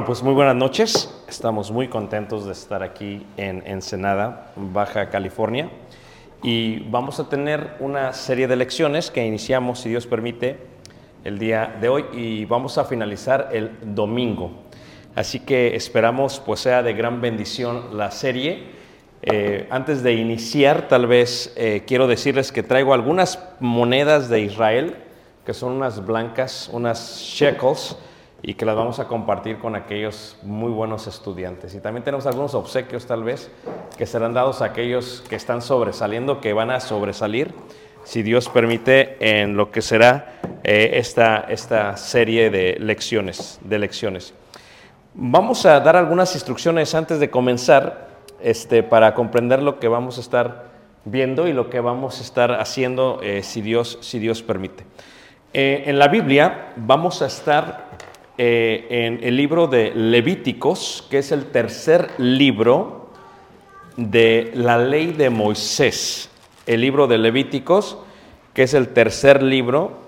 [0.00, 1.14] Bueno, pues muy buenas noches.
[1.28, 5.68] Estamos muy contentos de estar aquí en Ensenada, Baja California.
[6.42, 10.56] Y vamos a tener una serie de lecciones que iniciamos, si Dios permite,
[11.22, 14.52] el día de hoy y vamos a finalizar el domingo.
[15.16, 18.70] Así que esperamos pues sea de gran bendición la serie.
[19.20, 24.96] Eh, antes de iniciar, tal vez eh, quiero decirles que traigo algunas monedas de Israel,
[25.44, 27.98] que son unas blancas, unas shekels,
[28.42, 31.74] y que las vamos a compartir con aquellos muy buenos estudiantes.
[31.74, 33.50] Y también tenemos algunos obsequios tal vez
[33.98, 37.54] que serán dados a aquellos que están sobresaliendo, que van a sobresalir,
[38.04, 44.32] si Dios permite, en lo que será eh, esta, esta serie de lecciones, de lecciones.
[45.12, 48.08] Vamos a dar algunas instrucciones antes de comenzar
[48.40, 50.70] este, para comprender lo que vamos a estar
[51.04, 54.84] viendo y lo que vamos a estar haciendo eh, si, Dios, si Dios permite.
[55.52, 57.88] Eh, en la Biblia vamos a estar
[58.42, 63.10] eh, en el libro de Levíticos, que es el tercer libro
[63.98, 66.30] de la ley de Moisés.
[66.64, 67.98] El libro de Levíticos,
[68.54, 69.98] que es el tercer libro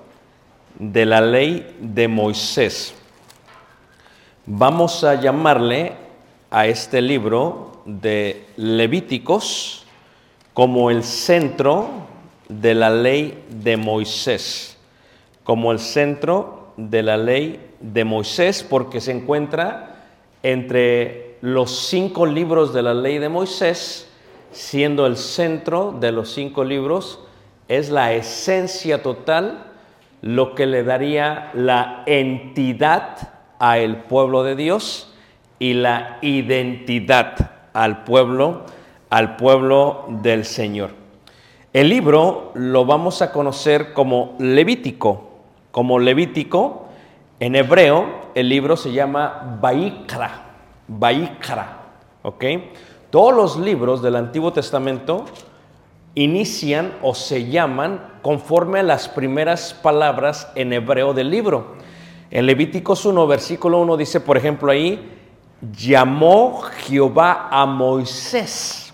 [0.78, 2.94] de la ley de Moisés.
[4.46, 5.92] Vamos a llamarle
[6.50, 9.84] a este libro de Levíticos
[10.54, 12.06] como el centro
[12.48, 14.78] de la ley de Moisés,
[15.44, 20.06] como el centro de la ley de Moisés, porque se encuentra
[20.42, 24.08] entre los cinco libros de la ley de Moisés,
[24.52, 27.20] siendo el centro de los cinco libros,
[27.68, 29.64] es la esencia total,
[30.20, 33.16] lo que le daría la entidad
[33.58, 35.12] a el pueblo de Dios
[35.58, 38.64] y la identidad al pueblo,
[39.10, 40.90] al pueblo del Señor.
[41.72, 45.31] El libro lo vamos a conocer como Levítico,
[45.72, 46.86] como Levítico.
[47.40, 50.30] En hebreo el libro se llama Baikra,
[50.86, 51.78] Baikra,
[52.22, 52.44] ¿ok?
[53.10, 55.24] Todos los libros del Antiguo Testamento
[56.14, 61.76] inician o se llaman conforme a las primeras palabras en hebreo del libro.
[62.30, 65.18] En Levíticos 1, versículo 1 dice, por ejemplo, ahí,
[65.76, 68.92] llamó Jehová a Moisés.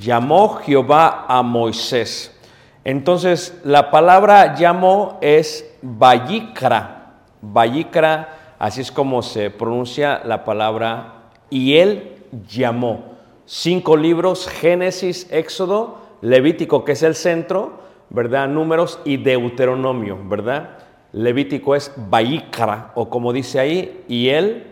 [0.00, 2.36] Llamó Jehová a Moisés.
[2.84, 7.12] Entonces, la palabra llamó es Bayikra.
[7.40, 8.28] Bayikra,
[8.58, 11.14] así es como se pronuncia la palabra,
[11.48, 12.16] y él
[12.48, 13.10] llamó.
[13.46, 17.80] Cinco libros, Génesis, Éxodo, Levítico, que es el centro,
[18.10, 18.48] ¿verdad?
[18.48, 20.78] Números y Deuteronomio, ¿verdad?
[21.12, 24.66] Levítico es Baikra, o como dice ahí, y él,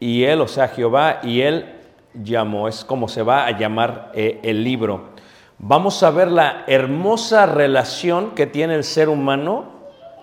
[0.00, 1.74] y él, o sea, Jehová, y él
[2.14, 5.14] llamó, es como se va a llamar eh, el libro.
[5.58, 9.73] Vamos a ver la hermosa relación que tiene el ser humano,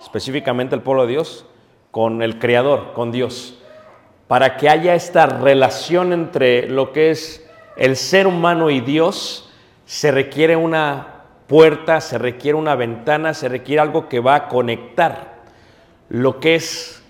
[0.02, 1.46] específicamente el pueblo de Dios,
[1.90, 3.58] con el Creador, con Dios.
[4.26, 9.50] Para que haya esta relación entre lo que es el ser humano y Dios,
[9.84, 15.32] se requiere una puerta, se requiere una ventana, se requiere algo que va a conectar
[16.08, 17.02] lo que es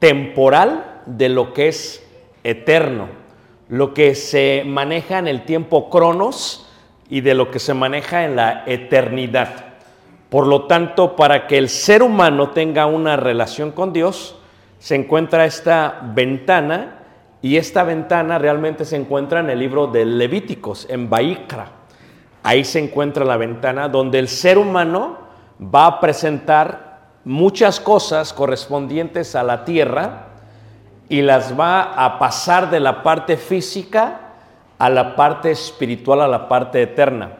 [0.00, 2.04] temporal de lo que es
[2.42, 3.08] eterno,
[3.68, 6.68] lo que se maneja en el tiempo cronos
[7.08, 9.69] y de lo que se maneja en la eternidad.
[10.30, 14.36] Por lo tanto, para que el ser humano tenga una relación con Dios,
[14.78, 17.00] se encuentra esta ventana
[17.42, 21.66] y esta ventana realmente se encuentra en el libro de Levíticos, en Baikra.
[22.44, 25.18] Ahí se encuentra la ventana donde el ser humano
[25.62, 30.28] va a presentar muchas cosas correspondientes a la tierra
[31.08, 34.20] y las va a pasar de la parte física
[34.78, 37.32] a la parte espiritual, a la parte eterna.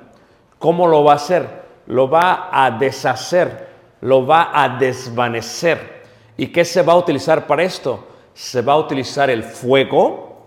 [0.59, 1.60] ¿Cómo lo va a hacer?
[1.91, 3.69] Lo va a deshacer,
[4.01, 6.05] lo va a desvanecer.
[6.37, 8.07] ¿Y qué se va a utilizar para esto?
[8.33, 10.47] Se va a utilizar el fuego,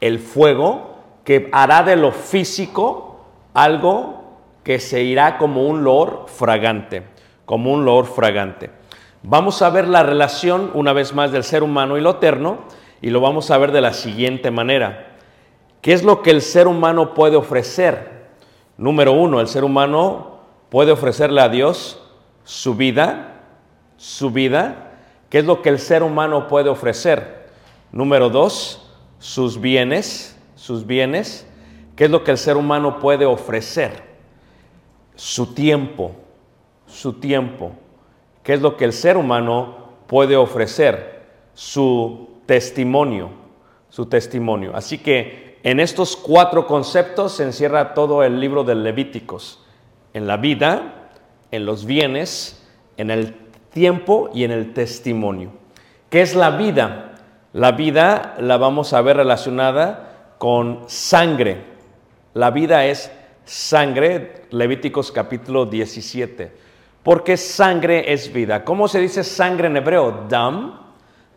[0.00, 3.20] el fuego que hará de lo físico
[3.52, 7.02] algo que se irá como un lor fragante,
[7.44, 8.70] como un lor fragante.
[9.22, 12.60] Vamos a ver la relación una vez más del ser humano y lo eterno
[13.02, 15.18] y lo vamos a ver de la siguiente manera.
[15.82, 18.22] ¿Qué es lo que el ser humano puede ofrecer?
[18.78, 20.31] Número uno, el ser humano
[20.72, 22.00] puede ofrecerle a Dios
[22.44, 23.42] su vida,
[23.98, 24.94] su vida.
[25.28, 27.50] ¿Qué es lo que el ser humano puede ofrecer?
[27.92, 31.46] Número dos, sus bienes, sus bienes.
[31.94, 34.02] ¿Qué es lo que el ser humano puede ofrecer?
[35.14, 36.12] Su tiempo,
[36.86, 37.72] su tiempo.
[38.42, 39.76] ¿Qué es lo que el ser humano
[40.06, 41.26] puede ofrecer?
[41.52, 43.28] Su testimonio,
[43.90, 44.72] su testimonio.
[44.74, 49.61] Así que en estos cuatro conceptos se encierra todo el libro de Levíticos.
[50.14, 51.10] En la vida,
[51.50, 52.66] en los bienes,
[52.96, 53.34] en el
[53.72, 55.52] tiempo y en el testimonio.
[56.10, 57.14] ¿Qué es la vida?
[57.52, 61.72] La vida la vamos a ver relacionada con sangre,
[62.34, 63.12] la vida es
[63.44, 66.52] sangre, Levíticos capítulo 17.
[67.02, 68.64] Porque sangre es vida.
[68.64, 70.26] ¿Cómo se dice sangre en hebreo?
[70.28, 70.78] Dam.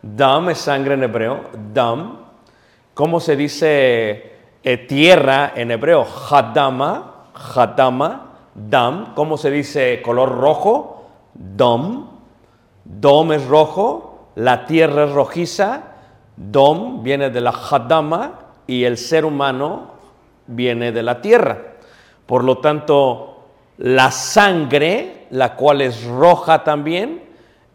[0.00, 1.50] Dam es sangre en hebreo.
[1.72, 2.18] Dam.
[2.94, 4.32] ¿Cómo se dice
[4.62, 6.06] eh, tierra en hebreo?
[6.30, 7.30] Hadama.
[7.34, 8.25] Hadama.
[8.56, 9.14] Dam.
[9.14, 11.04] ¿Cómo se dice color rojo?
[11.34, 12.08] Dom.
[12.84, 14.30] Dom es rojo.
[14.34, 15.82] La tierra es rojiza.
[16.36, 19.92] Dom viene de la Hadama y el ser humano
[20.46, 21.58] viene de la tierra.
[22.26, 23.44] Por lo tanto,
[23.78, 27.22] la sangre, la cual es roja también,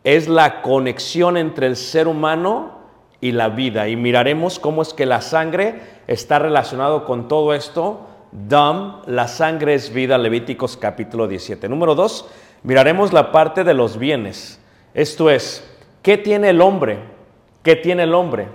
[0.04, 2.80] es la conexión entre el ser humano
[3.22, 3.88] y la vida.
[3.88, 8.08] Y miraremos cómo es que la sangre está relacionado con todo esto.
[8.32, 11.68] Dam, la sangre es vida, Levíticos capítulo 17.
[11.68, 12.30] Número 2,
[12.64, 14.62] miraremos la parte de los bienes.
[14.94, 15.70] Esto es,
[16.02, 17.00] ¿qué tiene el hombre?
[17.62, 18.48] ¿Qué tiene el hombre?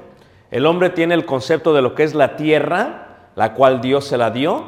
[0.51, 4.17] El hombre tiene el concepto de lo que es la tierra, la cual Dios se
[4.17, 4.65] la dio.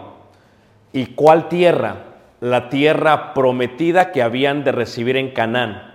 [0.92, 2.04] ¿Y cuál tierra?
[2.40, 5.94] La tierra prometida que habían de recibir en Canaán.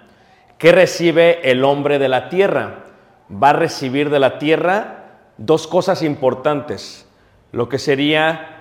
[0.58, 2.86] ¿Qué recibe el hombre de la tierra?
[3.32, 5.06] Va a recibir de la tierra
[5.38, 7.08] dos cosas importantes.
[7.52, 8.53] Lo que sería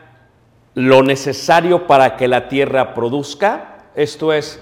[0.75, 4.61] lo necesario para que la tierra produzca, esto es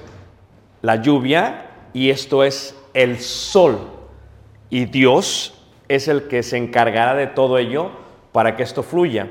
[0.83, 3.79] la lluvia y esto es el sol.
[4.71, 5.55] Y Dios
[5.89, 7.91] es el que se encargará de todo ello
[8.33, 9.29] para que esto fluya.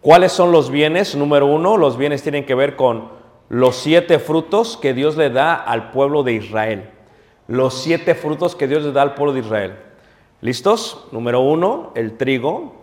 [0.00, 1.16] ¿Cuáles son los bienes?
[1.16, 3.08] Número uno, los bienes tienen que ver con
[3.48, 6.90] los siete frutos que Dios le da al pueblo de Israel.
[7.46, 9.76] Los siete frutos que Dios le da al pueblo de Israel.
[10.40, 11.06] ¿Listos?
[11.12, 12.74] Número uno, el trigo.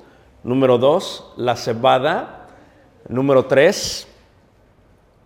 [0.44, 2.41] Número dos, la cebada.
[3.08, 4.08] Número tres,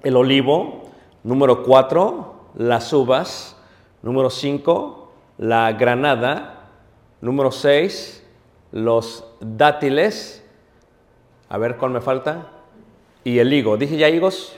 [0.04, 0.84] el olivo.
[1.24, 3.58] Número cuatro, las uvas.
[4.02, 6.70] Número cinco, la granada.
[7.22, 8.24] Número seis,
[8.72, 10.46] los dátiles.
[11.50, 12.52] A ver cuál me falta.
[13.24, 13.78] Y el higo.
[13.78, 14.56] ¿Dije ya higos?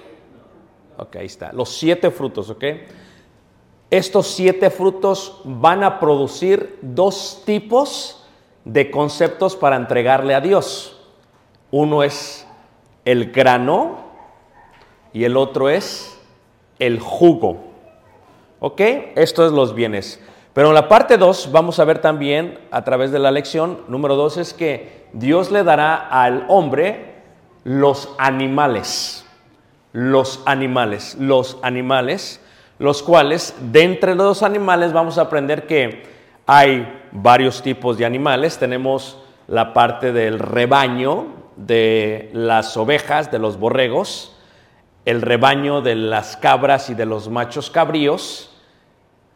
[0.97, 1.53] Ok, ahí está.
[1.53, 2.63] Los siete frutos, ¿ok?
[3.89, 8.25] Estos siete frutos van a producir dos tipos
[8.65, 10.99] de conceptos para entregarle a Dios.
[11.71, 12.46] Uno es
[13.07, 13.99] el grano
[15.13, 16.19] y el otro es
[16.77, 17.63] el jugo.
[18.59, 18.81] ¿Ok?
[19.15, 20.21] Esto es los bienes.
[20.53, 24.17] Pero en la parte 2 vamos a ver también a través de la lección número
[24.17, 27.13] 2 es que Dios le dará al hombre
[27.63, 29.25] los animales,
[29.93, 32.41] los animales, los animales,
[32.77, 36.03] los cuales de entre los animales vamos a aprender que
[36.45, 38.57] hay varios tipos de animales.
[38.57, 44.35] Tenemos la parte del rebaño, de las ovejas, de los borregos,
[45.05, 48.53] el rebaño de las cabras y de los machos cabríos,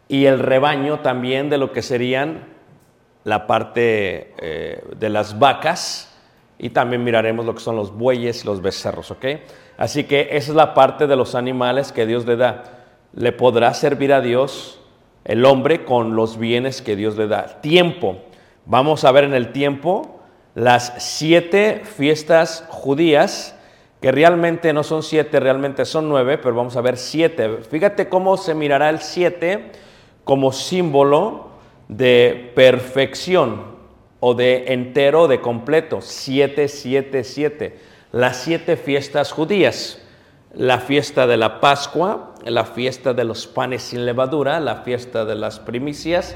[0.08, 2.50] y el rebaño también de lo que serían
[3.24, 6.12] la parte eh, de las vacas
[6.60, 9.26] y también miraremos lo que son los bueyes y los becerros, ¿ok?
[9.78, 12.64] Así que esa es la parte de los animales que Dios le da.
[13.14, 14.80] Le podrá servir a Dios
[15.24, 17.62] el hombre con los bienes que Dios le da.
[17.62, 18.18] Tiempo.
[18.66, 20.21] Vamos a ver en el tiempo
[20.56, 23.56] las siete fiestas judías,
[24.02, 27.60] que realmente no son siete, realmente son nueve, pero vamos a ver siete.
[27.70, 29.72] Fíjate cómo se mirará el siete
[30.24, 31.52] como símbolo
[31.88, 33.64] de perfección
[34.20, 36.00] o de entero, de completo.
[36.02, 37.80] Siete, siete, siete.
[38.12, 40.02] Las siete fiestas judías.
[40.54, 45.36] La fiesta de la Pascua, la fiesta de los panes sin levadura, la fiesta de
[45.36, 46.36] las primicias,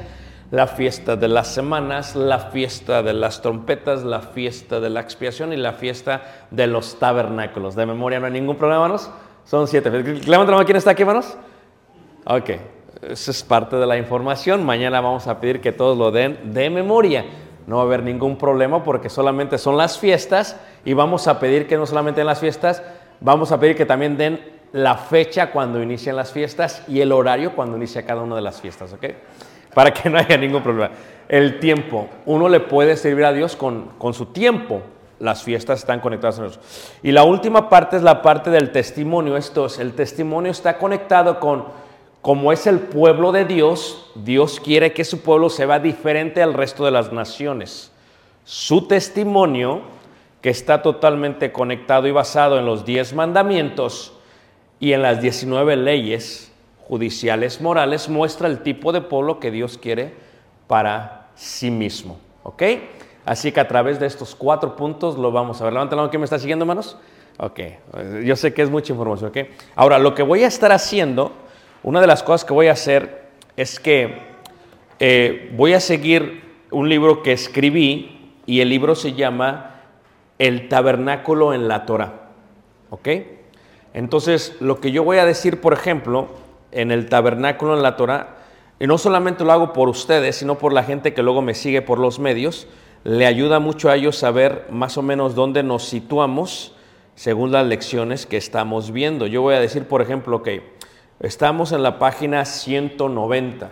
[0.55, 5.51] la fiesta de las semanas, la fiesta de las trompetas, la fiesta de la expiación
[5.51, 7.75] y la fiesta de los tabernáculos.
[7.75, 9.11] De memoria no hay ningún problema, hermanos.
[9.43, 9.91] Son siete.
[9.91, 11.37] Levanta la mano, ¿quién está aquí, hermanos?
[12.25, 12.51] Ok,
[13.01, 14.63] esa es parte de la información.
[14.63, 17.25] Mañana vamos a pedir que todos lo den de memoria.
[17.67, 21.67] No va a haber ningún problema porque solamente son las fiestas y vamos a pedir
[21.67, 22.81] que no solamente en las fiestas,
[23.19, 24.39] vamos a pedir que también den
[24.71, 28.61] la fecha cuando inician las fiestas y el horario cuando inicia cada una de las
[28.61, 29.05] fiestas, ¿ok?
[29.75, 30.89] Para que no haya ningún problema.
[31.27, 32.09] El tiempo.
[32.25, 34.81] Uno le puede servir a Dios con, con su tiempo.
[35.19, 36.59] Las fiestas están conectadas a eso.
[37.03, 39.37] Y la última parte es la parte del testimonio.
[39.37, 41.85] Esto es, el testimonio está conectado con
[42.25, 46.55] como es el pueblo de Dios, Dios quiere que su pueblo se vea diferente al
[46.55, 47.91] resto de las naciones.
[48.43, 49.81] Su testimonio,
[50.41, 54.11] que está totalmente conectado y basado en los diez mandamientos
[54.79, 56.51] y en las 19 leyes
[56.87, 60.13] judiciales morales, muestra el tipo de pueblo que Dios quiere
[60.67, 62.17] para sí mismo.
[62.43, 62.63] ¿Ok?
[63.25, 65.73] Así que a través de estos cuatro puntos lo vamos a ver.
[65.73, 66.97] Levanten la mano que me está siguiendo, hermanos.
[67.37, 67.59] Ok,
[68.23, 69.29] yo sé que es mucha información.
[69.29, 69.49] ¿ok?
[69.75, 71.33] Ahora, lo que voy a estar haciendo
[71.83, 73.25] una de las cosas que voy a hacer
[73.57, 74.21] es que
[74.99, 79.81] eh, voy a seguir un libro que escribí y el libro se llama
[80.37, 82.29] El tabernáculo en la Torah.
[82.89, 83.09] ¿Ok?
[83.93, 86.27] Entonces, lo que yo voy a decir, por ejemplo,
[86.75, 88.37] en el tabernáculo en la Torah,
[88.79, 91.81] y no solamente lo hago por ustedes, sino por la gente que luego me sigue
[91.81, 92.67] por los medios,
[93.03, 96.73] le ayuda mucho a ellos saber más o menos dónde nos situamos
[97.15, 99.25] según las lecciones que estamos viendo.
[99.27, 100.75] Yo voy a decir, por ejemplo, que
[101.19, 103.69] Estamos en la página 190.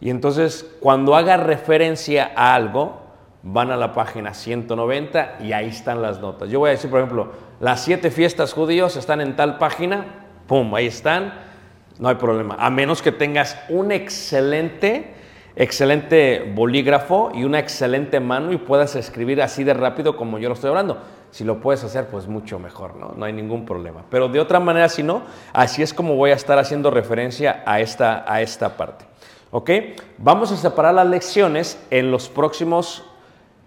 [0.00, 3.02] Y entonces, cuando haga referencia a algo,
[3.42, 6.48] van a la página 190 y ahí están las notas.
[6.48, 10.06] Yo voy a decir, por ejemplo, las siete fiestas judíos están en tal página,
[10.46, 10.74] ¡pum!
[10.74, 11.34] Ahí están,
[11.98, 12.56] no hay problema.
[12.58, 15.14] A menos que tengas un excelente,
[15.56, 20.54] excelente bolígrafo y una excelente mano y puedas escribir así de rápido como yo lo
[20.54, 20.98] estoy hablando.
[21.30, 23.12] Si lo puedes hacer, pues mucho mejor, ¿no?
[23.16, 24.04] No hay ningún problema.
[24.08, 25.22] Pero de otra manera, si no,
[25.52, 29.04] así es como voy a estar haciendo referencia a esta, a esta parte.
[29.50, 29.70] ¿Ok?
[30.18, 33.04] Vamos a separar las lecciones en los próximos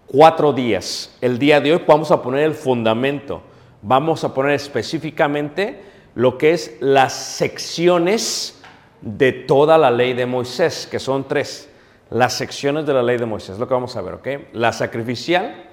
[0.06, 1.16] cuatro días.
[1.20, 3.42] El día de hoy vamos a poner el fundamento.
[3.80, 5.82] Vamos a poner específicamente
[6.18, 8.60] lo que es las secciones
[9.02, 11.70] de toda la ley de Moisés, que son tres.
[12.10, 14.28] Las secciones de la ley de Moisés, lo que vamos a ver, ¿ok?
[14.52, 15.68] La sacrificial,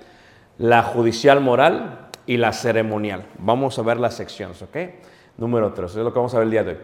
[0.59, 3.25] la judicial moral y la ceremonial.
[3.39, 4.77] Vamos a ver las secciones, ¿ok?
[5.37, 6.77] Número 3, es lo que vamos a ver el día de hoy.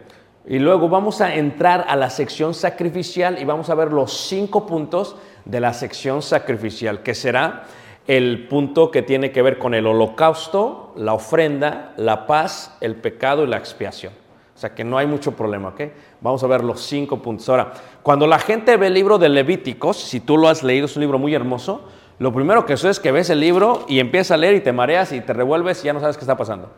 [0.44, 4.66] Y luego vamos a entrar a la sección sacrificial y vamos a ver los cinco
[4.66, 5.14] puntos
[5.44, 7.62] de la sección sacrificial, que será
[8.06, 13.44] el punto que tiene que ver con el holocausto, la ofrenda, la paz, el pecado
[13.44, 14.12] y la expiación.
[14.54, 15.80] O sea que no hay mucho problema, ¿ok?
[16.20, 17.48] Vamos a ver los cinco puntos.
[17.48, 20.96] Ahora, cuando la gente ve el libro de Levíticos, si tú lo has leído, es
[20.96, 24.32] un libro muy hermoso, lo primero que sucede es que ves el libro y empiezas
[24.32, 26.70] a leer y te mareas y te revuelves y ya no sabes qué está pasando.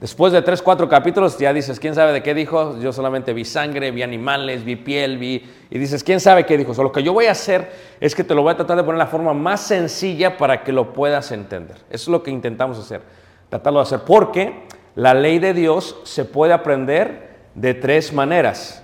[0.00, 2.78] Después de tres, cuatro capítulos ya dices, ¿quién sabe de qué dijo?
[2.78, 5.44] Yo solamente vi sangre, vi animales, vi piel, vi...
[5.68, 6.72] Y dices, ¿quién sabe qué dijo?
[6.82, 8.96] lo que yo voy a hacer es que te lo voy a tratar de poner
[8.96, 11.76] de la forma más sencilla para que lo puedas entender.
[11.90, 13.02] Eso es lo que intentamos hacer,
[13.50, 14.00] tratarlo de hacer.
[14.06, 14.62] Porque
[14.94, 18.82] la ley de Dios se puede aprender de tres maneras.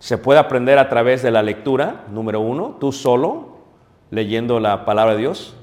[0.00, 3.56] Se puede aprender a través de la lectura, número uno, tú solo,
[4.10, 5.56] leyendo la palabra de Dios.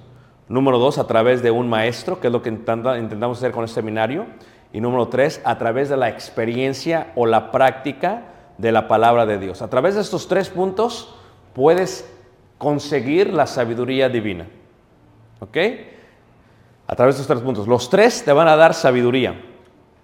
[0.50, 3.76] Número dos, a través de un maestro, que es lo que intentamos hacer con este
[3.76, 4.26] seminario.
[4.72, 8.24] Y número tres, a través de la experiencia o la práctica
[8.58, 9.62] de la palabra de Dios.
[9.62, 11.14] A través de estos tres puntos
[11.54, 12.10] puedes
[12.58, 14.48] conseguir la sabiduría divina.
[15.40, 15.58] ¿Ok?
[16.88, 17.68] A través de estos tres puntos.
[17.68, 19.42] Los tres te van a dar sabiduría.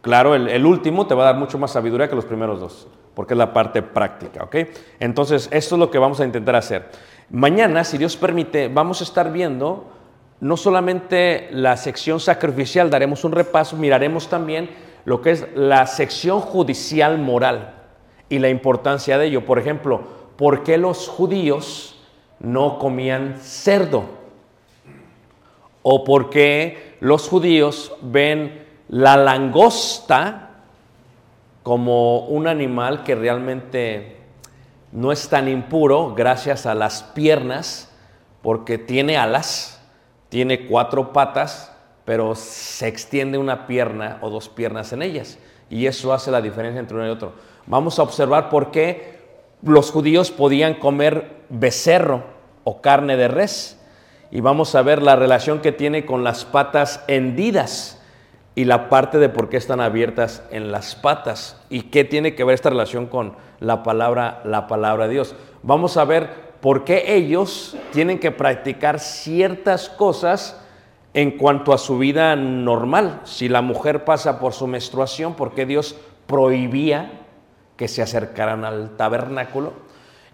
[0.02, 2.88] Claro, el, el, último te va a dar mucho más sabiduría que los primeros dos,
[3.16, 4.44] porque es la parte práctica.
[4.44, 4.56] ¿Ok?
[5.00, 6.90] Entonces, esto es lo que vamos a intentar hacer.
[7.30, 9.93] Mañana, si Dios permite, vamos a estar viendo
[10.44, 14.70] no solamente la sección sacrificial, daremos un repaso, miraremos también
[15.06, 17.76] lo que es la sección judicial moral
[18.28, 19.46] y la importancia de ello.
[19.46, 20.02] Por ejemplo,
[20.36, 21.98] por qué los judíos
[22.42, 24.04] no comían cerdo
[25.82, 30.50] o por qué los judíos ven la langosta
[31.64, 34.18] como un animal que realmente
[34.92, 37.90] no es tan impuro gracias a las piernas,
[38.42, 39.80] porque tiene alas,
[40.34, 41.72] tiene cuatro patas,
[42.06, 45.38] pero se extiende una pierna o dos piernas en ellas.
[45.70, 47.34] Y eso hace la diferencia entre uno y otro.
[47.68, 49.20] Vamos a observar por qué
[49.62, 52.24] los judíos podían comer becerro
[52.64, 53.80] o carne de res.
[54.32, 58.02] Y vamos a ver la relación que tiene con las patas hendidas
[58.56, 62.44] y la parte de por qué están abiertas en las patas y qué tiene que
[62.44, 65.36] ver esta relación con la palabra, la palabra de Dios.
[65.62, 70.58] Vamos a ver por qué ellos tienen que practicar ciertas cosas
[71.14, 73.20] en cuanto a su vida normal.
[73.26, 77.20] Si la mujer pasa por su menstruación, ¿por qué Dios prohibía
[77.76, 79.74] que se acercaran al tabernáculo?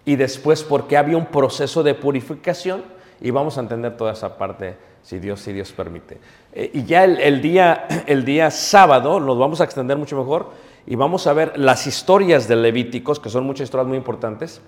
[0.04, 2.84] Y después, ¿por qué había un proceso de purificación?
[3.20, 6.18] Y vamos a entender toda esa parte si Dios, si Dios permite.
[6.52, 10.50] Eh, y ya el, el, día, el día sábado nos vamos a extender mucho mejor
[10.86, 14.62] y vamos a ver las historias de Levíticos, que son muchas historias muy importantes,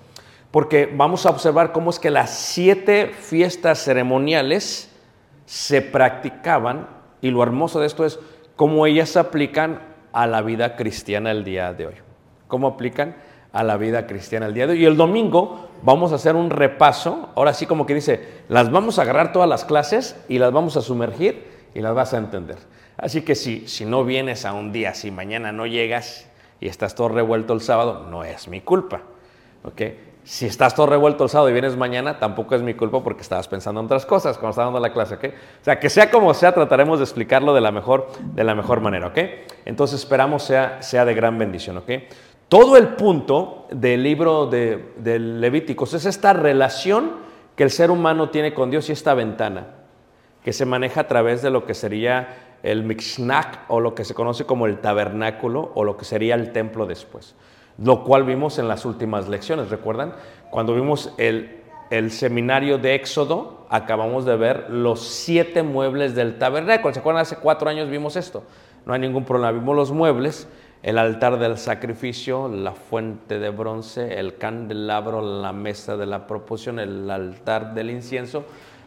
[0.52, 4.94] porque vamos a observar cómo es que las siete fiestas ceremoniales
[5.46, 6.88] se practicaban
[7.22, 8.20] y lo hermoso de esto es
[8.54, 9.80] cómo ellas se aplican
[10.12, 11.94] a la vida cristiana el día de hoy.
[12.48, 13.16] ¿Cómo aplican
[13.52, 14.82] a la vida cristiana el día de hoy?
[14.82, 18.98] Y el domingo vamos a hacer un repaso, ahora sí como que dice, las vamos
[18.98, 22.58] a agarrar todas las clases y las vamos a sumergir y las vas a entender.
[22.98, 26.28] Así que si, si no vienes a un día, si mañana no llegas
[26.60, 29.00] y estás todo revuelto el sábado, no es mi culpa.
[29.64, 29.82] ¿ok?
[30.24, 33.48] Si estás todo revuelto el sábado y vienes mañana, tampoco es mi culpa porque estabas
[33.48, 35.24] pensando en otras cosas cuando estabas dando la clase, ¿ok?
[35.60, 38.80] O sea, que sea como sea, trataremos de explicarlo de la mejor, de la mejor
[38.80, 39.18] manera, ¿ok?
[39.64, 41.90] Entonces esperamos sea, sea de gran bendición, ¿ok?
[42.48, 47.16] Todo el punto del libro de, de Levíticos es esta relación
[47.56, 49.66] que el ser humano tiene con Dios y esta ventana
[50.44, 54.14] que se maneja a través de lo que sería el Mixnac o lo que se
[54.14, 57.34] conoce como el tabernáculo o lo que sería el templo después
[57.78, 60.12] lo cual vimos en las últimas lecciones, ¿recuerdan?
[60.50, 66.92] Cuando vimos el, el, seminario de Éxodo, acabamos de ver los siete muebles del tabernáculo.
[66.92, 67.22] ¿Se acuerdan?
[67.22, 68.44] Hace cuatro años vimos esto.
[68.84, 69.52] No hay ningún problema.
[69.52, 70.48] Vimos los muebles,
[70.82, 76.80] el altar del sacrificio, la fuente de bronce, el candelabro, la mesa de la proposición,
[76.80, 78.44] el altar del incienso,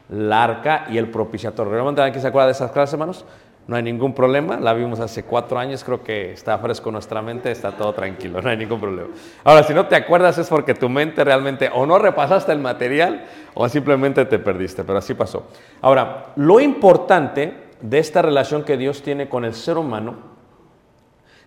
[0.10, 1.72] la arca y el propiciatorio.
[1.72, 3.26] ¿Realmente alguien se acuerda de esas clases, hermanos?
[3.68, 7.50] No hay ningún problema, la vimos hace cuatro años, creo que está fresco nuestra mente,
[7.50, 9.10] está todo tranquilo, no hay ningún problema.
[9.44, 13.26] Ahora, si no te acuerdas es porque tu mente realmente o no repasaste el material
[13.56, 15.48] o simplemente te perdiste, pero así pasó.
[15.82, 20.36] Ahora, lo importante de esta relación que Dios tiene con el ser humano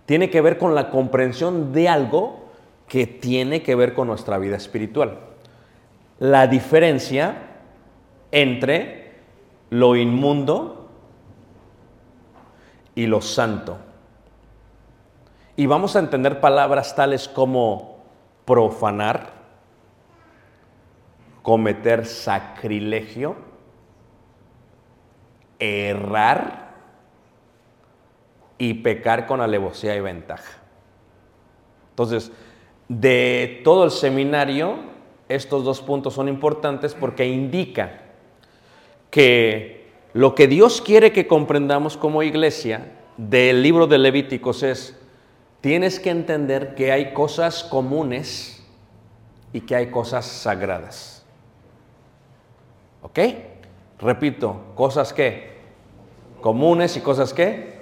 [0.07, 2.49] tiene que ver con la comprensión de algo
[2.89, 5.19] que tiene que ver con nuestra vida espiritual.
[6.19, 7.37] La diferencia
[8.33, 9.13] entre
[9.71, 10.78] lo inmundo
[12.99, 13.79] y lo santo.
[15.55, 18.03] Y vamos a entender palabras tales como
[18.45, 19.31] profanar,
[21.43, 23.37] cometer sacrilegio,
[25.61, 26.75] errar
[28.59, 30.59] y pecar con alevosía y ventaja.
[31.91, 32.33] Entonces,
[32.89, 34.75] de todo el seminario,
[35.29, 37.93] estos dos puntos son importantes porque indican
[39.09, 39.78] que
[40.13, 44.99] lo que Dios quiere que comprendamos como iglesia del libro de Levíticos es,
[45.61, 48.65] tienes que entender que hay cosas comunes
[49.53, 51.25] y que hay cosas sagradas.
[53.03, 53.19] ¿Ok?
[54.01, 55.59] Repito, cosas que
[56.41, 57.79] comunes y cosas que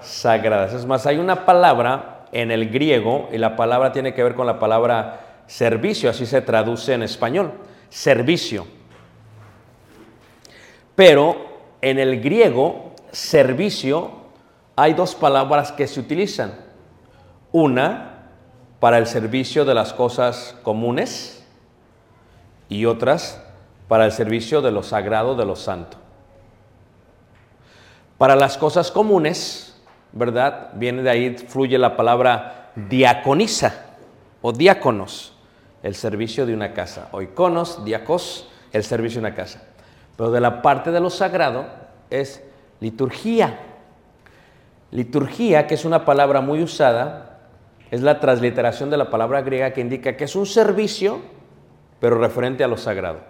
[0.00, 0.74] sagradas.
[0.74, 4.46] Es más, hay una palabra en el griego y la palabra tiene que ver con
[4.46, 7.52] la palabra servicio, así se traduce en español,
[7.88, 8.66] servicio.
[10.94, 14.10] Pero en el griego, servicio,
[14.76, 16.54] hay dos palabras que se utilizan.
[17.52, 18.28] Una
[18.80, 21.44] para el servicio de las cosas comunes
[22.68, 23.42] y otras
[23.88, 25.96] para el servicio de lo sagrado, de lo santo.
[28.18, 29.80] Para las cosas comunes,
[30.12, 30.70] ¿verdad?
[30.74, 33.86] Viene de ahí, fluye la palabra diaconisa
[34.42, 35.32] o diáconos,
[35.82, 37.08] el servicio de una casa.
[37.12, 39.62] O iconos, diacos, el servicio de una casa.
[40.16, 41.66] Pero de la parte de lo sagrado
[42.10, 42.42] es
[42.80, 43.58] liturgia.
[44.90, 47.38] Liturgia, que es una palabra muy usada,
[47.90, 51.20] es la transliteración de la palabra griega que indica que es un servicio,
[52.00, 53.20] pero referente a lo sagrado.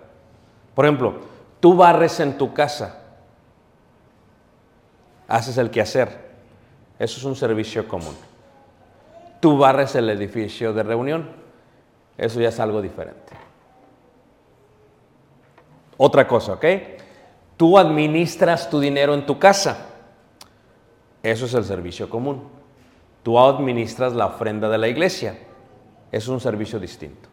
[0.75, 1.15] Por ejemplo,
[1.61, 3.03] tú barres en tu casa,
[5.29, 6.27] haces el quehacer,
[6.99, 8.15] eso es un servicio común.
[9.41, 11.47] Tú barres el edificio de reunión,
[12.19, 13.46] Eso ya es algo diferente.
[15.97, 16.65] Otra cosa, ¿ok?
[17.57, 19.87] Tú administras tu dinero en tu casa.
[21.23, 22.43] Eso es el servicio común.
[23.23, 25.39] Tú administras la ofrenda de la iglesia.
[26.13, 27.29] Es un servicio distinto.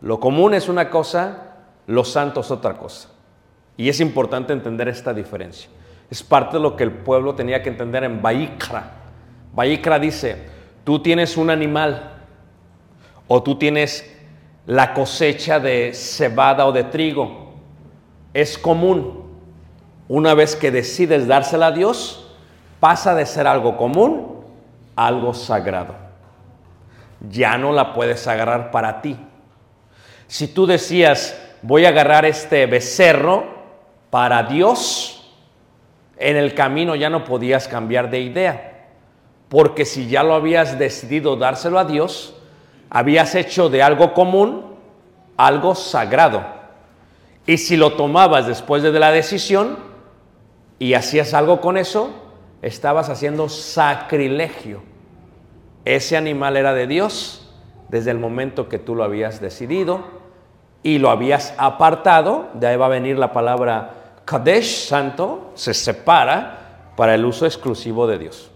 [0.00, 3.10] Lo común es una cosa, lo santo es otra cosa.
[3.76, 5.68] Y es importante entender esta diferencia.
[6.10, 8.92] Es parte de lo que el pueblo tenía que entender en Baikra.
[9.52, 10.46] Baikra dice,
[10.84, 12.22] tú tienes un animal
[13.26, 14.10] o tú tienes
[14.66, 17.47] la cosecha de cebada o de trigo.
[18.32, 19.24] Es común.
[20.08, 22.34] Una vez que decides dársela a Dios,
[22.80, 24.44] pasa de ser algo común
[24.96, 25.94] a algo sagrado.
[27.28, 29.18] Ya no la puedes agarrar para ti.
[30.26, 33.44] Si tú decías, voy a agarrar este becerro
[34.10, 35.34] para Dios,
[36.16, 38.86] en el camino ya no podías cambiar de idea.
[39.48, 42.34] Porque si ya lo habías decidido dárselo a Dios,
[42.90, 44.68] habías hecho de algo común
[45.38, 46.57] algo sagrado.
[47.48, 49.78] Y si lo tomabas después de la decisión
[50.78, 52.10] y hacías algo con eso,
[52.60, 54.82] estabas haciendo sacrilegio.
[55.86, 57.50] Ese animal era de Dios
[57.88, 60.04] desde el momento que tú lo habías decidido
[60.82, 62.50] y lo habías apartado.
[62.52, 63.94] De ahí va a venir la palabra
[64.26, 68.50] Kadesh, santo, se separa para el uso exclusivo de Dios.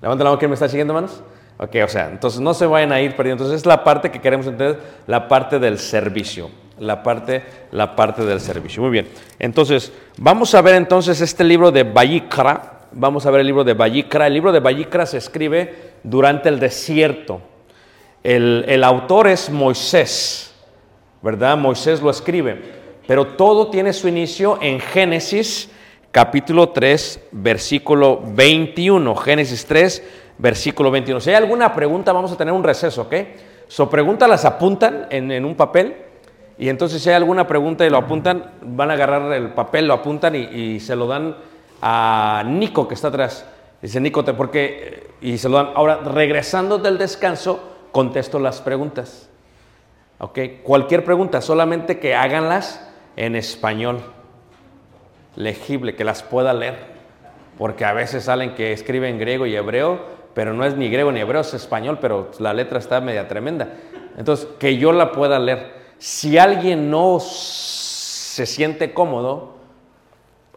[0.00, 1.22] Levanta la mano que me está siguiendo, hermanos.
[1.58, 3.44] Ok, o sea, entonces no se vayan a ir perdiendo.
[3.44, 6.48] Entonces es la parte que queremos entender, la parte del servicio.
[6.80, 8.82] La parte, la parte del servicio.
[8.82, 9.08] Muy bien.
[9.38, 12.86] Entonces, vamos a ver entonces este libro de Bayikra.
[12.92, 14.26] Vamos a ver el libro de Bayikra.
[14.26, 17.40] El libro de Bayikra se escribe durante el desierto.
[18.22, 20.54] El, el autor es Moisés,
[21.22, 21.56] ¿verdad?
[21.56, 22.60] Moisés lo escribe.
[23.06, 25.70] Pero todo tiene su inicio en Génesis
[26.10, 29.14] capítulo 3, versículo 21.
[29.16, 30.02] Génesis 3,
[30.38, 31.20] versículo 21.
[31.20, 33.14] Si hay alguna pregunta, vamos a tener un receso, ¿ok?
[33.68, 35.94] So, preguntas las apuntan en, en un papel
[36.58, 39.94] y entonces si hay alguna pregunta y lo apuntan, van a agarrar el papel, lo
[39.94, 41.36] apuntan y, y se lo dan
[41.80, 43.46] a Nico que está atrás.
[43.80, 45.70] Dice Nico, te- porque, y se lo dan.
[45.76, 47.60] Ahora, regresando del descanso,
[47.92, 49.28] contesto las preguntas.
[50.18, 50.38] ¿Ok?
[50.64, 54.00] Cualquier pregunta, solamente que háganlas en español,
[55.36, 56.76] legible, que las pueda leer.
[57.56, 60.00] Porque a veces salen que escriben griego y hebreo,
[60.34, 63.68] pero no es ni griego ni hebreo, es español, pero la letra está media tremenda.
[64.16, 65.77] Entonces, que yo la pueda leer.
[65.98, 69.56] Si alguien no se siente cómodo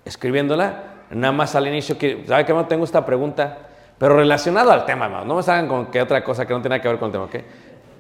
[0.06, 2.52] escribiéndola, nada más al inicio, que, ¿sabe qué?
[2.52, 2.68] hermano?
[2.68, 3.58] Tengo esta pregunta,
[3.98, 5.10] pero relacionado al tema.
[5.26, 7.26] No me salgan con que otra cosa que no tiene que ver con el tema,
[7.26, 7.36] ¿ok?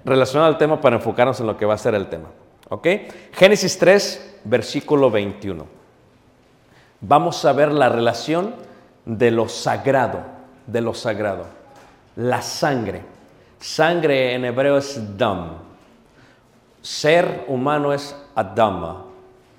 [0.05, 2.29] Relacionado al tema para enfocarnos en lo que va a ser el tema,
[2.69, 2.87] ¿ok?
[3.33, 5.65] Génesis 3, versículo 21.
[7.01, 8.55] Vamos a ver la relación
[9.05, 10.21] de lo sagrado,
[10.67, 11.45] de lo sagrado.
[12.15, 13.01] La sangre.
[13.59, 15.70] Sangre en hebreo es dam.
[16.81, 19.05] Ser humano es Adama.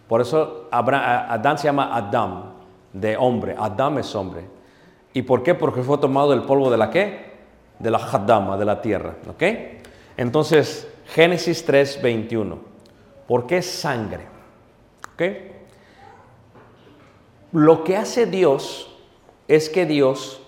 [0.09, 2.53] Por eso Adán se llama Adam,
[2.93, 3.55] de hombre.
[3.59, 4.45] Adam es hombre.
[5.15, 5.55] ¿Y por qué?
[5.55, 7.33] Porque fue tomado del polvo de la qué?
[7.79, 9.17] De la Hadama, de la tierra.
[9.29, 9.43] ¿Ok?
[10.17, 12.59] Entonces, Génesis 3, 21.
[13.27, 14.27] ¿Por qué sangre?
[15.15, 15.23] ¿Ok?
[17.53, 18.91] Lo que hace Dios
[19.47, 20.41] es que Dios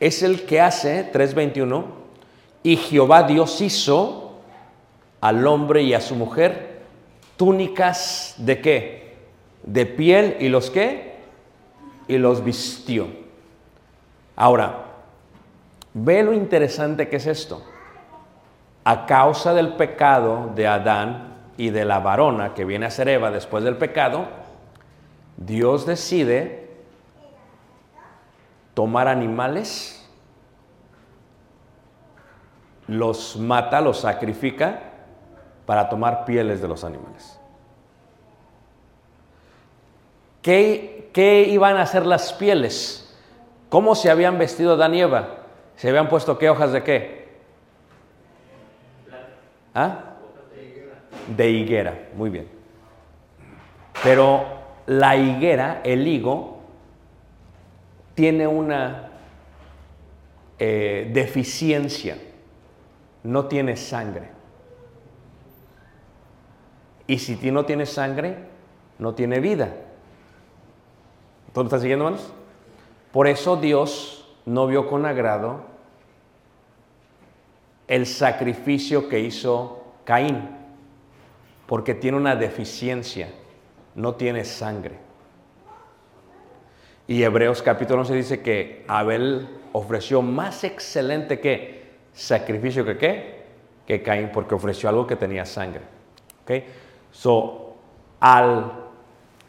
[0.00, 1.84] es el que hace, 3.21,
[2.62, 4.29] y Jehová Dios hizo
[5.20, 6.80] al hombre y a su mujer
[7.36, 9.16] túnicas de qué?
[9.62, 11.14] De piel y los qué?
[12.08, 13.08] Y los vistió.
[14.36, 14.84] Ahora,
[15.94, 17.64] ve lo interesante que es esto.
[18.84, 23.30] A causa del pecado de Adán y de la varona que viene a ser Eva
[23.30, 24.28] después del pecado,
[25.36, 26.70] Dios decide
[28.74, 30.06] tomar animales,
[32.86, 34.89] los mata, los sacrifica
[35.70, 37.38] para tomar pieles de los animales.
[40.42, 43.16] ¿Qué, qué iban a hacer las pieles?
[43.68, 45.28] ¿Cómo se habían vestido Adán y Eva?
[45.76, 47.38] ¿Se habían puesto qué hojas de qué?
[49.72, 50.16] ¿Ah?
[51.36, 52.48] De higuera, muy bien.
[54.02, 54.44] Pero
[54.86, 56.62] la higuera, el higo,
[58.16, 59.08] tiene una
[60.58, 62.18] eh, deficiencia,
[63.22, 64.39] no tiene sangre.
[67.10, 68.36] Y si no tiene sangre,
[69.00, 69.74] no tiene vida.
[71.52, 72.32] ¿Todo están siguiendo, hermanos?
[73.10, 75.62] Por eso Dios no vio con agrado
[77.88, 80.50] el sacrificio que hizo Caín,
[81.66, 83.28] porque tiene una deficiencia,
[83.96, 84.96] no tiene sangre.
[87.08, 93.40] Y Hebreos capítulo 11 dice que Abel ofreció más excelente que sacrificio que qué?
[93.84, 95.82] que Caín porque ofreció algo que tenía sangre.
[96.44, 96.62] ¿ok?
[97.12, 97.74] So,
[98.20, 98.72] al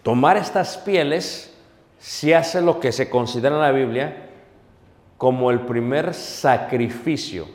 [0.04, 1.56] tomar estas pieles,
[2.00, 4.30] se hace lo que se considera en la Biblia
[5.17, 7.45] como el primer sacrificio.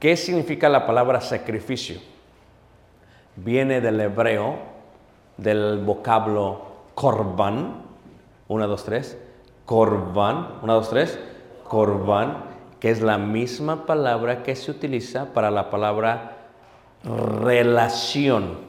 [0.00, 2.00] ¿Qué significa la palabra sacrificio?
[3.36, 4.56] Viene del hebreo,
[5.36, 7.82] del vocablo korban,
[8.48, 9.18] 1, 2, 3,
[9.64, 11.18] korban, 1, 2, 3,
[11.68, 12.44] korban,
[12.80, 16.36] que es la misma palabra que se utiliza para la palabra
[17.04, 18.67] relación.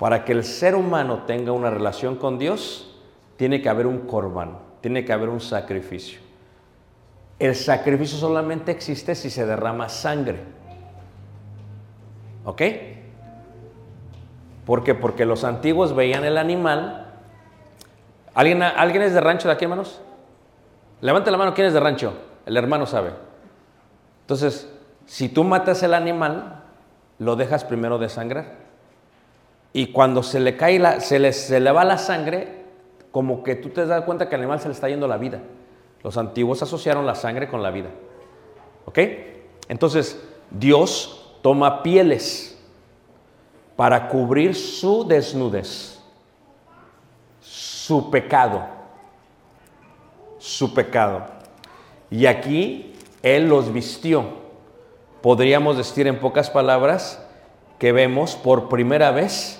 [0.00, 2.90] Para que el ser humano tenga una relación con Dios,
[3.36, 6.20] tiene que haber un korban, tiene que haber un sacrificio.
[7.38, 10.40] El sacrificio solamente existe si se derrama sangre.
[12.46, 12.62] ¿Ok?
[14.64, 14.94] ¿Por qué?
[14.94, 17.12] Porque los antiguos veían el animal.
[18.32, 20.00] ¿Alguien, ¿Alguien es de rancho de aquí, hermanos?
[21.02, 22.14] Levante la mano, ¿quién es de rancho?
[22.46, 23.10] El hermano sabe.
[24.22, 24.66] Entonces,
[25.04, 26.62] si tú matas el animal,
[27.18, 28.59] lo dejas primero desangrar.
[29.72, 32.60] Y cuando se le cae la, se le, se le va la sangre,
[33.12, 35.40] como que tú te das cuenta que al animal se le está yendo la vida.
[36.02, 37.90] Los antiguos asociaron la sangre con la vida.
[38.86, 38.98] ¿Ok?
[39.68, 42.58] Entonces, Dios toma pieles
[43.76, 46.00] para cubrir su desnudez,
[47.40, 48.62] su pecado,
[50.38, 51.26] su pecado.
[52.10, 54.40] Y aquí Él los vistió.
[55.22, 57.24] Podríamos decir en pocas palabras
[57.78, 59.59] que vemos por primera vez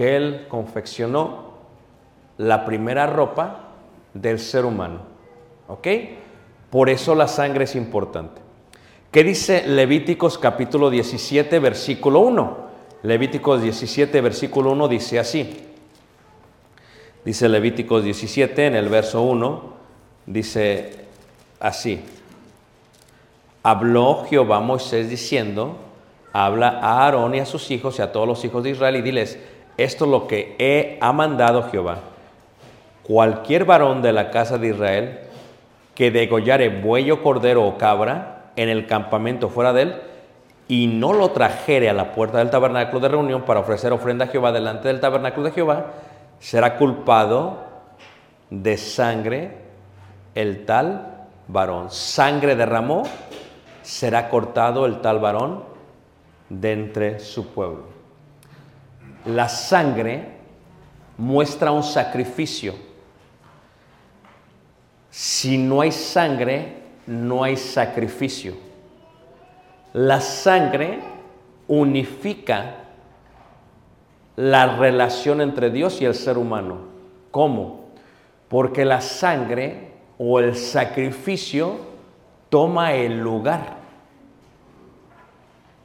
[0.00, 1.50] que Él confeccionó
[2.38, 3.68] la primera ropa
[4.14, 5.00] del ser humano.
[5.68, 5.86] ¿Ok?
[6.70, 8.40] Por eso la sangre es importante.
[9.10, 12.56] ¿Qué dice Levíticos capítulo 17, versículo 1?
[13.02, 15.66] Levíticos 17, versículo 1 dice así.
[17.22, 19.74] Dice Levíticos 17 en el verso 1,
[20.24, 20.94] dice
[21.60, 22.00] así.
[23.62, 25.76] Habló Jehová Moisés diciendo,
[26.32, 29.02] habla a Aarón y a sus hijos y a todos los hijos de Israel y
[29.02, 29.38] diles,
[29.84, 31.98] esto es lo que he, ha mandado Jehová.
[33.02, 35.20] Cualquier varón de la casa de Israel
[35.94, 39.94] que degollare buey o cordero o cabra en el campamento fuera de él
[40.68, 44.28] y no lo trajere a la puerta del tabernáculo de reunión para ofrecer ofrenda a
[44.28, 45.86] Jehová delante del tabernáculo de Jehová,
[46.38, 47.58] será culpado
[48.50, 49.56] de sangre
[50.34, 51.90] el tal varón.
[51.90, 53.02] Sangre derramó,
[53.82, 55.64] será cortado el tal varón
[56.48, 57.89] de entre su pueblo.
[59.24, 60.28] La sangre
[61.18, 62.74] muestra un sacrificio.
[65.10, 68.54] Si no hay sangre, no hay sacrificio.
[69.92, 71.00] La sangre
[71.68, 72.76] unifica
[74.36, 76.78] la relación entre Dios y el ser humano.
[77.30, 77.90] ¿Cómo?
[78.48, 81.76] Porque la sangre o el sacrificio
[82.48, 83.76] toma el lugar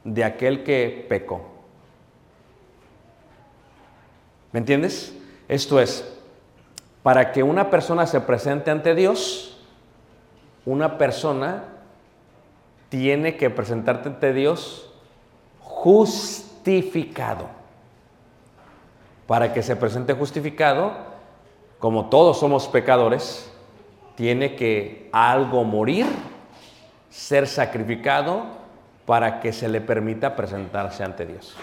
[0.04, 1.55] de aquel que pecó.
[4.56, 5.14] ¿Me entiendes?
[5.48, 6.02] Esto es,
[7.02, 9.58] para que una persona se presente ante Dios,
[10.64, 11.64] una persona
[12.88, 14.90] tiene que presentarte ante Dios
[15.60, 17.48] justificado.
[19.26, 20.94] Para que se presente justificado,
[21.78, 23.52] como todos somos pecadores,
[24.14, 26.06] tiene que algo morir,
[27.10, 28.46] ser sacrificado
[29.04, 31.54] para que se le permita presentarse ante Dios.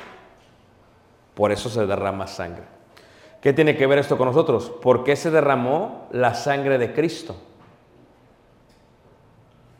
[1.33, 2.72] Por eso se derrama sangre.
[3.43, 4.69] ¿Qué tiene que ver esto con nosotros?
[4.69, 7.35] ¿Por qué se derramó la sangre de Cristo?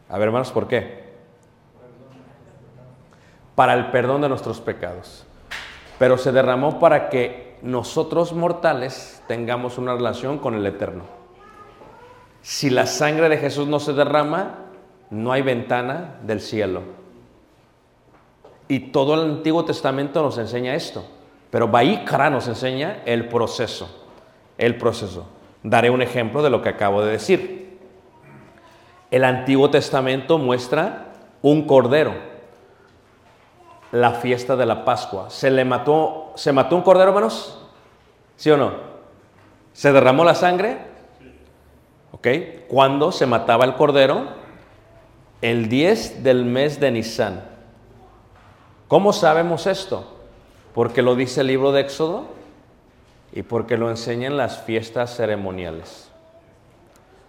[0.09, 1.13] A ver, hermanos, ¿por qué?
[3.55, 5.25] Para el perdón de nuestros pecados.
[5.97, 11.05] Pero se derramó para que nosotros mortales tengamos una relación con el Eterno.
[12.41, 14.55] Si la sangre de Jesús no se derrama,
[15.09, 16.81] no hay ventana del cielo.
[18.67, 21.05] Y todo el Antiguo Testamento nos enseña esto.
[21.53, 23.87] Pero Baikara nos enseña el proceso.
[24.57, 25.27] El proceso.
[25.61, 27.77] Daré un ejemplo de lo que acabo de decir.
[29.11, 31.13] El Antiguo Testamento muestra
[31.43, 32.15] un cordero.
[33.91, 35.29] La fiesta de la Pascua.
[35.29, 37.63] ¿Se le mató, se mató un cordero, hermanos?
[38.35, 38.71] ¿Sí o no?
[39.73, 40.79] ¿Se derramó la sangre?
[42.13, 42.27] ¿Ok?
[42.67, 44.25] ¿Cuándo se mataba el cordero?
[45.39, 47.43] El 10 del mes de Nisan.
[48.87, 50.12] ¿Cómo sabemos esto?
[50.73, 52.25] Porque lo dice el libro de Éxodo
[53.31, 56.09] y porque lo enseñan las fiestas ceremoniales.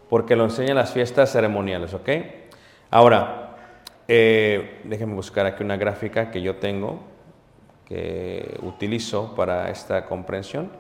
[0.09, 2.09] Porque lo enseñan las fiestas ceremoniales, ¿ok?
[2.91, 3.57] Ahora,
[4.09, 7.01] eh, déjenme buscar aquí una gráfica que yo tengo,
[7.87, 10.71] que utilizo para esta comprensión.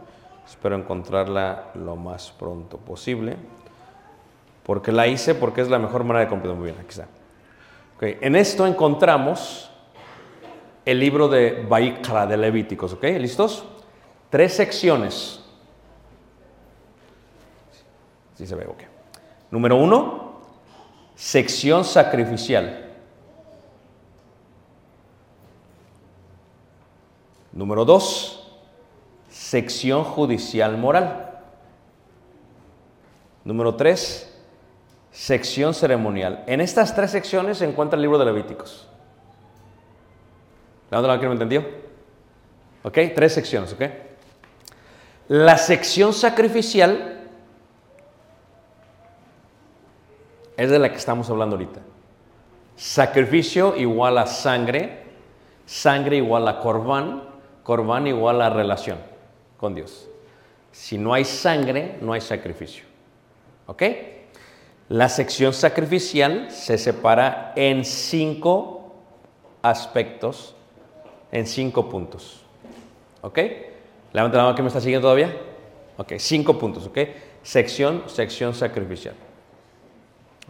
[0.46, 3.36] Espero encontrarla lo más pronto posible.
[4.62, 6.58] Porque la hice porque es la mejor manera de comprender.
[6.58, 7.04] Muy bien, aquí está.
[7.96, 8.02] ¿Ok?
[8.16, 9.70] Ok, En esto encontramos
[10.84, 13.04] el libro de Baikra de Levíticos, ¿ok?
[13.18, 13.64] ¿Listos?
[14.30, 15.40] Tres secciones.
[18.34, 18.82] Sí se ve, ok.
[19.50, 20.40] Número uno,
[21.14, 22.92] sección sacrificial.
[27.52, 28.58] Número dos,
[29.28, 31.38] sección judicial moral.
[33.44, 34.36] Número tres,
[35.12, 36.42] sección ceremonial.
[36.48, 38.88] En estas tres secciones se encuentra el libro de Levíticos.
[40.90, 41.64] ¿La onda la que me entendió?
[42.82, 42.98] ¿Ok?
[43.14, 43.82] Tres secciones, ¿ok?
[45.28, 47.28] La sección sacrificial
[50.56, 51.80] es de la que estamos hablando ahorita.
[52.76, 55.04] Sacrificio igual a sangre,
[55.64, 57.22] sangre igual a corbán,
[57.62, 58.98] corbán igual a relación
[59.56, 60.08] con Dios.
[60.72, 62.84] Si no hay sangre, no hay sacrificio.
[63.66, 63.82] ¿Ok?
[64.88, 68.94] La sección sacrificial se separa en cinco
[69.62, 70.54] aspectos,
[71.34, 72.40] en cinco puntos.
[73.20, 73.38] ¿Ok?
[74.12, 75.36] Levanta la mano que me está siguiendo todavía.
[75.96, 76.98] Ok, cinco puntos, ¿ok?
[77.42, 79.14] Sección, sección sacrificial.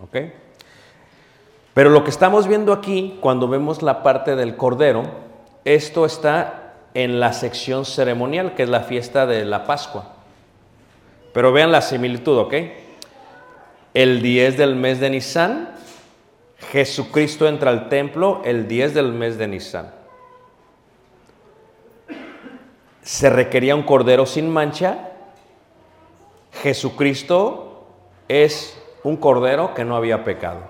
[0.02, 0.16] ¿Ok?
[1.72, 5.04] Pero lo que estamos viendo aquí, cuando vemos la parte del cordero,
[5.64, 10.12] esto está en la sección ceremonial, que es la fiesta de la Pascua.
[11.32, 12.54] Pero vean la similitud, ¿ok?
[13.94, 15.74] El 10 del mes de Nisan,
[16.70, 20.03] Jesucristo entra al templo el 10 del mes de Nisan.
[23.04, 25.10] Se requería un cordero sin mancha.
[26.62, 27.84] Jesucristo
[28.28, 30.60] es un cordero que no había pecado.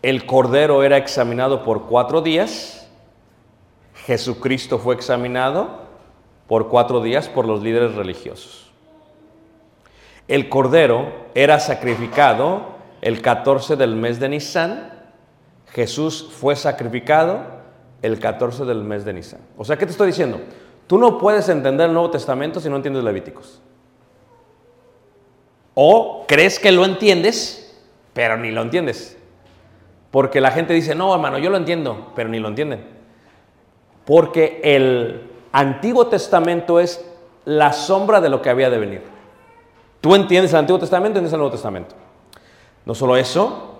[0.00, 2.88] El cordero era examinado por cuatro días.
[4.06, 5.82] Jesucristo fue examinado
[6.48, 8.72] por cuatro días por los líderes religiosos.
[10.28, 12.68] El cordero era sacrificado
[13.02, 14.92] el 14 del mes de Nisan.
[15.72, 17.61] Jesús fue sacrificado
[18.02, 19.40] el 14 del mes de Nisan.
[19.56, 20.40] O sea, ¿qué te estoy diciendo?
[20.86, 23.62] Tú no puedes entender el Nuevo Testamento si no entiendes Levíticos.
[25.74, 27.80] O crees que lo entiendes,
[28.12, 29.16] pero ni lo entiendes.
[30.10, 32.84] Porque la gente dice, no, hermano, yo lo entiendo, pero ni lo entienden.
[34.04, 37.08] Porque el Antiguo Testamento es
[37.44, 39.02] la sombra de lo que había de venir.
[40.02, 41.94] Tú entiendes el Antiguo Testamento, entiendes el Nuevo Testamento.
[42.84, 43.78] No solo eso,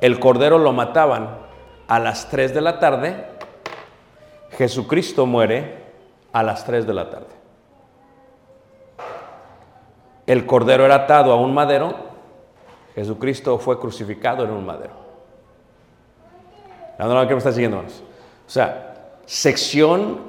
[0.00, 1.38] el cordero lo mataban
[1.86, 3.26] a las 3 de la tarde,
[4.58, 5.78] Jesucristo muere
[6.32, 7.28] a las 3 de la tarde.
[10.26, 11.94] El cordero era atado a un madero,
[12.96, 14.94] Jesucristo fue crucificado en un madero.
[16.98, 17.78] La que me está siguiendo.
[17.78, 17.84] O
[18.50, 20.22] sea, sección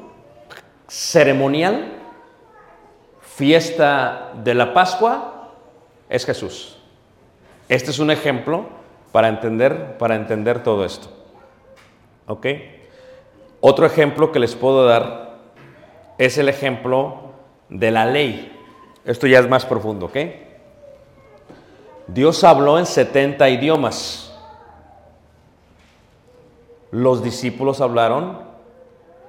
[0.87, 1.95] ceremonial,
[3.21, 5.53] fiesta de la Pascua,
[6.07, 6.77] es Jesús.
[7.67, 8.67] Este es un ejemplo
[9.11, 11.09] para entender, para entender todo esto.
[12.27, 12.45] ¿Ok?
[13.62, 15.38] Otro ejemplo que les puedo dar
[16.17, 17.34] es el ejemplo
[17.69, 18.56] de la ley.
[19.06, 20.17] Esto ya es más profundo, ¿ok?
[22.08, 24.34] Dios habló en 70 idiomas.
[26.91, 28.39] Los discípulos hablaron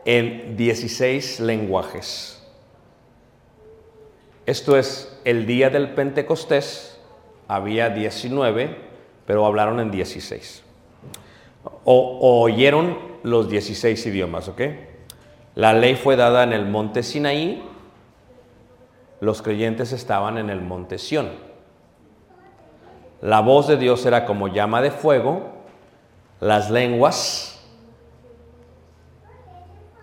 [0.05, 2.43] en 16 lenguajes.
[4.47, 6.99] Esto es el día del Pentecostés,
[7.47, 8.77] había 19,
[9.27, 10.65] pero hablaron en 16.
[11.65, 14.61] O, oyeron los 16 idiomas, ¿ok?
[15.55, 17.63] La ley fue dada en el monte Sinaí,
[19.21, 21.29] los creyentes estaban en el monte Sión.
[23.21, 25.49] La voz de Dios era como llama de fuego,
[26.41, 27.51] las lenguas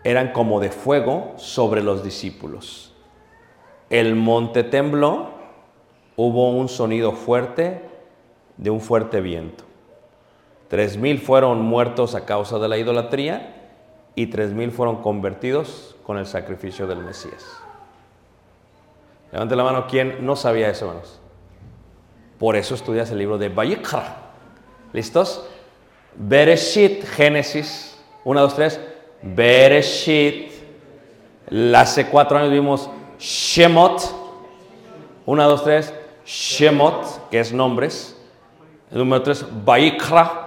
[0.04, 2.94] eran como de fuego sobre los discípulos.
[3.90, 5.32] El monte tembló,
[6.16, 7.82] hubo un sonido fuerte
[8.58, 9.67] de un fuerte viento.
[10.68, 13.72] Tres mil fueron muertos a causa de la idolatría
[14.16, 17.46] y tres mil fueron convertidos con el sacrificio del Mesías.
[19.32, 21.20] Levante la mano quien no sabía eso, hermanos.
[22.40, 24.18] Por eso estudias el libro de Vayikra.
[24.94, 25.46] ¿Listos?
[26.16, 28.00] Bereshit, Génesis.
[28.24, 28.80] Una, dos, tres.
[29.22, 30.52] Bereshit.
[31.76, 32.90] Hace cuatro años vimos
[33.20, 34.02] Shemot.
[35.26, 35.94] Una, dos, tres.
[36.26, 38.18] Shemot, que es nombres.
[38.92, 40.47] El número tres, Vayikra.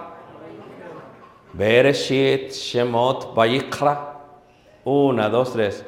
[1.53, 4.15] Bereshit, Shemot, Vayikra.
[4.85, 5.85] Una, dos, tres.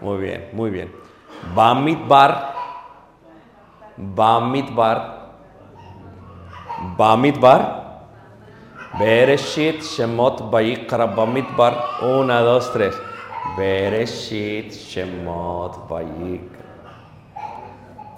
[0.00, 0.92] Muy bien, muy bien.
[1.54, 2.54] Bamidbar.
[3.96, 5.32] Bamidbar.
[6.96, 7.82] Bamidbar.
[8.98, 12.02] Bereshit, Shemot, Vayikra, Bamidbar.
[12.02, 12.94] Una, dos, tres.
[13.56, 16.62] Bereshit, Shemot, Vayikra.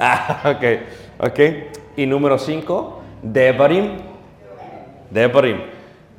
[0.00, 0.64] Ah, ok.
[1.28, 1.40] ¿Ok?
[1.96, 4.13] Y número 5, Devarim.
[5.14, 5.62] Devarim.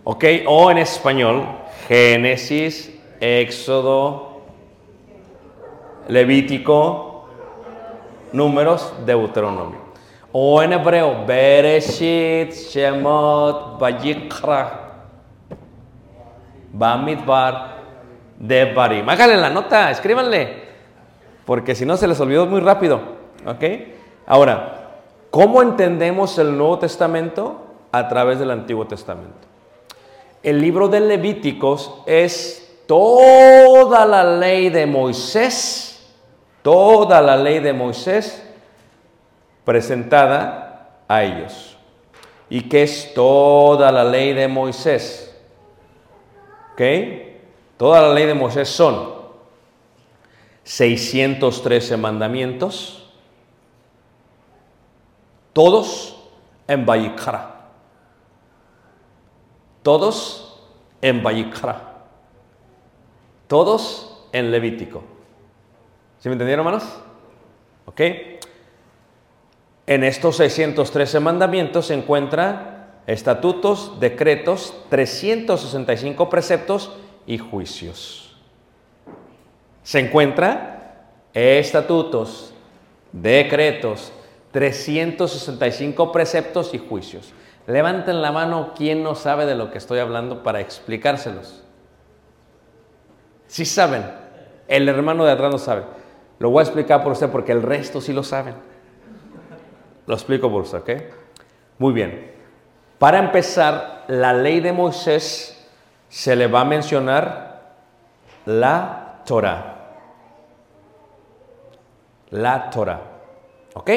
[0.06, 0.24] ¿Ok?
[0.48, 1.46] O en español,
[1.88, 4.42] Génesis, Éxodo,
[6.08, 7.28] Levítico,
[8.32, 9.80] Números, Deuteronomio.
[10.32, 14.80] O en hebreo, Bereshit, Shemot, Vayikra,
[16.72, 17.76] Bamidbar,
[18.40, 19.10] Devarim.
[19.10, 20.64] Háganle la nota, escríbanle.
[21.46, 23.02] Porque si no se les olvidó muy rápido.
[23.46, 23.64] ¿Ok?
[24.26, 27.65] Ahora, ¿cómo entendemos el Nuevo Testamento?
[27.96, 29.48] A través del Antiguo Testamento.
[30.44, 36.06] El libro de Levíticos es toda la ley de Moisés,
[36.62, 38.46] toda la ley de Moisés
[39.64, 41.78] presentada a ellos.
[42.50, 45.34] ¿Y qué es toda la ley de Moisés?
[46.74, 46.82] ¿Ok?
[47.78, 49.14] Toda la ley de Moisés son
[50.66, 53.10] 613 mandamientos,
[55.54, 56.22] todos
[56.68, 57.55] en Bayikra.
[59.86, 60.58] Todos
[61.00, 62.08] en Bayikra.
[63.46, 65.04] Todos en Levítico.
[66.18, 66.90] ¿Sí me entendieron, hermanos?
[67.86, 68.02] ¿Ok?
[69.86, 76.92] En estos 613 mandamientos se encuentran estatutos, decretos, 365 preceptos
[77.28, 78.36] y juicios.
[79.84, 82.56] Se encuentra estatutos,
[83.12, 84.12] decretos,
[84.52, 87.36] 365 preceptos y juicios.
[87.68, 91.64] Levanten la mano quien no sabe de lo que estoy hablando para explicárselos.
[93.48, 94.06] Si saben,
[94.68, 95.84] el hermano de atrás no sabe.
[96.40, 98.56] Lo voy a explicar por usted porque el resto sí lo saben.
[100.06, 100.90] Lo explico por usted, ¿ok?
[101.80, 102.32] Muy bien.
[103.00, 105.68] Para empezar, la ley de Moisés
[106.10, 107.74] se le va a mencionar
[108.46, 109.72] la Torah.
[112.30, 113.02] La Torah.
[113.74, 113.92] ¿Ok?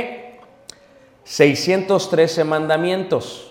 [1.25, 3.48] 613 mandamientos.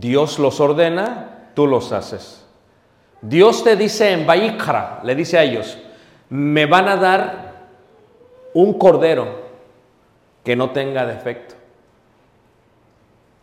[0.00, 2.44] Dios los ordena, tú los haces.
[3.20, 5.78] Dios te dice en Baikra, le dice a ellos,
[6.28, 7.54] me van a dar
[8.52, 9.44] un cordero
[10.42, 11.54] que no tenga defecto.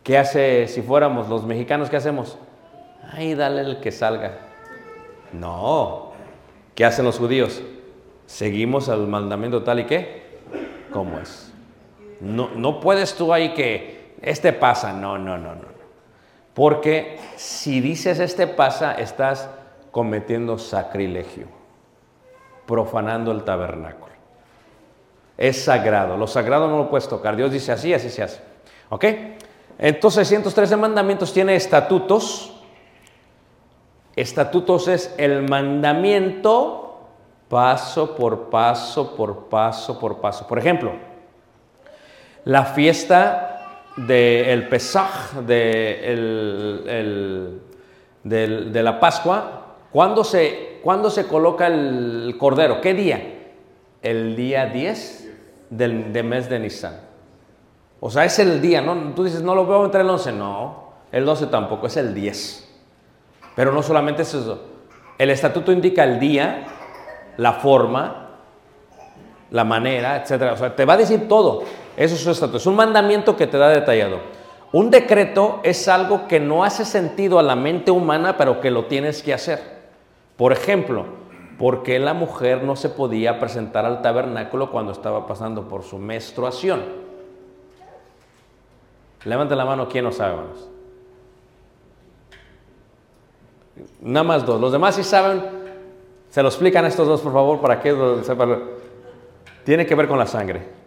[0.02, 1.88] ¿Qué hace si fuéramos los mexicanos?
[1.88, 2.38] ¿Qué hacemos?
[3.12, 4.38] Ay, dale el que salga.
[5.32, 6.12] No.
[6.74, 7.62] ¿Qué hacen los judíos?
[8.26, 10.40] Seguimos al mandamiento tal y qué,
[10.92, 11.52] como es.
[12.20, 14.92] No, no puedes tú ahí que este pasa.
[14.92, 15.71] No, no, no, no.
[16.54, 19.48] Porque si dices este pasa, estás
[19.90, 21.46] cometiendo sacrilegio,
[22.66, 24.12] profanando el tabernáculo.
[25.38, 26.16] Es sagrado.
[26.16, 27.36] Lo sagrado no lo puedes tocar.
[27.36, 28.40] Dios dice así, así se hace.
[28.90, 29.04] ¿Ok?
[29.78, 32.52] Entonces, 613 mandamientos tiene estatutos.
[34.14, 37.00] Estatutos es el mandamiento
[37.48, 40.46] paso por paso, por paso, por paso.
[40.46, 40.92] Por ejemplo,
[42.44, 43.51] la fiesta
[43.96, 47.60] del Pesaj, de, el- el-
[48.24, 52.80] del- de la Pascua, ¿cuándo se, ¿cuándo se coloca el cordero?
[52.80, 53.22] ¿Qué día?
[54.02, 55.30] El día 10
[55.70, 57.00] del de mes de Nisan.
[58.00, 59.12] O sea, es el día, ¿no?
[59.14, 60.32] Tú dices, no lo veo entre el 11.
[60.32, 62.68] No, el 12 tampoco, es el 10.
[63.54, 64.60] Pero no solamente es eso.
[65.18, 66.64] El estatuto indica el día,
[67.36, 68.30] la forma,
[69.50, 70.54] la manera, etcétera.
[70.54, 71.62] O sea, te va a decir todo.
[71.96, 72.58] Eso es su estatuto.
[72.58, 74.20] Es un mandamiento que te da detallado.
[74.72, 78.86] Un decreto es algo que no hace sentido a la mente humana, pero que lo
[78.86, 79.60] tienes que hacer.
[80.36, 81.04] Por ejemplo,
[81.58, 85.98] ¿por qué la mujer no se podía presentar al tabernáculo cuando estaba pasando por su
[85.98, 86.80] menstruación?
[89.24, 90.68] Levante la mano, ¿quién no sabe, hermanos?
[94.00, 94.60] Nada más dos.
[94.60, 95.42] Los demás sí saben.
[96.30, 98.62] Se lo explican a estos dos, por favor, para que sepan.
[99.64, 100.81] Tiene que ver con la sangre.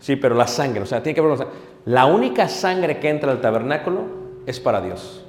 [0.00, 1.60] Sí, pero la sangre, o sea, tiene que ver con la sangre.
[1.84, 4.04] La única sangre que entra al tabernáculo
[4.46, 5.24] es para Dios.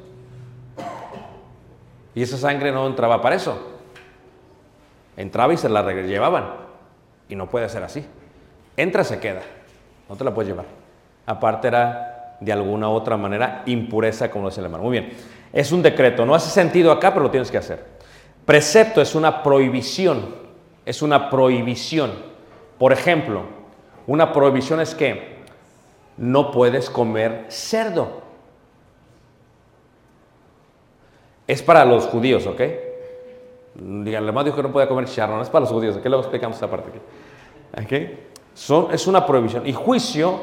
[2.16, 3.58] Y esa sangre no entraba para eso.
[5.16, 6.46] Entraba y se la llevaban.
[7.30, 8.06] Y no puede ser así.
[8.76, 9.42] Entra, se queda.
[10.10, 10.66] No te la puedes llevar.
[11.26, 14.84] Aparte era de alguna otra manera impureza, como dice el hermano.
[14.84, 15.14] Muy bien.
[15.54, 16.26] Es un decreto.
[16.26, 17.86] No hace sentido acá, pero lo tienes que hacer.
[18.46, 20.36] Precepto es una prohibición.
[20.86, 22.12] Es una prohibición.
[22.78, 23.61] Por ejemplo,
[24.08, 25.42] una prohibición es que
[26.18, 28.22] no puedes comer cerdo.
[31.48, 32.62] Es para los judíos, ¿ok?
[33.76, 36.06] Digan, el dijo que no podía comer charrón, es para los judíos, ¿ok?
[36.06, 37.86] Luego explicamos esa parte aquí.
[37.86, 38.20] ¿Ok?
[38.54, 39.66] Son- es una prohibición.
[39.66, 40.40] Y juicio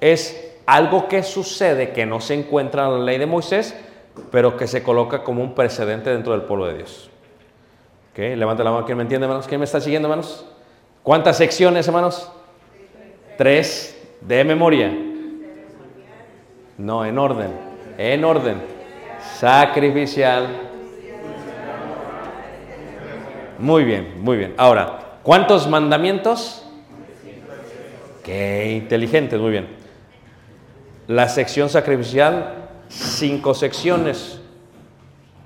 [0.00, 3.74] es algo que sucede que no se encuentra en la ley de Moisés,
[4.30, 7.10] pero que se coloca como un precedente dentro del pueblo de Dios.
[8.12, 8.18] ¿Ok?
[8.36, 9.46] Levanta la mano, ¿quién me entiende, hermanos?
[9.46, 10.44] ¿Quién me está siguiendo, hermanos?
[11.02, 12.30] ¿Cuántas secciones, hermanos?
[13.38, 14.92] Tres de memoria.
[16.76, 17.52] No, en orden.
[17.96, 18.60] En orden.
[19.36, 20.48] Sacrificial.
[23.60, 24.54] Muy bien, muy bien.
[24.56, 26.64] Ahora, ¿cuántos mandamientos?
[28.24, 29.68] Qué inteligentes, muy bien.
[31.06, 34.40] La sección sacrificial, cinco secciones.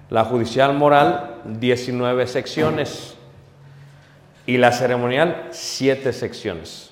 [0.09, 3.19] La judicial moral, 19 secciones.
[4.47, 6.92] Y la ceremonial, siete secciones.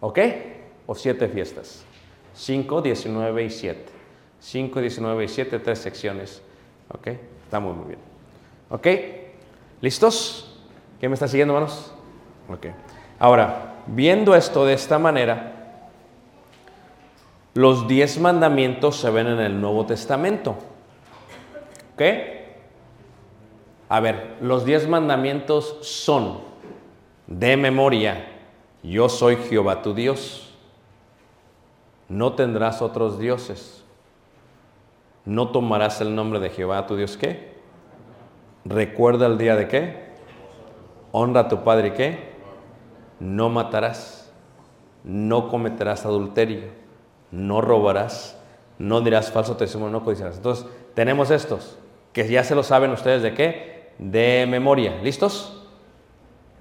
[0.00, 0.18] ¿Ok?
[0.86, 1.84] O siete fiestas.
[2.34, 3.84] 5, 19 y 7.
[4.40, 6.42] 5, 19 y 7, tres secciones.
[6.88, 7.08] ¿Ok?
[7.44, 7.98] Está muy, muy bien.
[8.70, 8.86] ¿Ok?
[9.80, 10.58] ¿Listos?
[11.00, 11.92] ¿Quién me está siguiendo, hermanos?
[12.48, 12.66] Ok.
[13.18, 15.88] Ahora, viendo esto de esta manera,
[17.54, 20.56] los diez mandamientos se ven en el Nuevo Testamento.
[21.94, 22.02] ¿Ok?
[23.88, 26.40] A ver, los diez mandamientos son
[27.26, 28.35] de memoria.
[28.82, 30.54] Yo soy Jehová tu Dios.
[32.08, 33.84] No tendrás otros dioses.
[35.24, 37.16] No tomarás el nombre de Jehová tu Dios.
[37.16, 37.56] ¿Qué?
[38.64, 40.06] Recuerda el día de qué.
[41.10, 42.36] Honra a tu padre qué.
[43.18, 44.32] No matarás.
[45.02, 46.68] No cometerás adulterio.
[47.32, 48.40] No robarás.
[48.78, 49.98] No dirás falso testimonio.
[49.98, 50.36] No codiciarás.
[50.36, 51.78] Entonces, tenemos estos
[52.12, 53.92] que ya se lo saben ustedes de qué.
[53.98, 55.00] De memoria.
[55.02, 55.66] ¿Listos?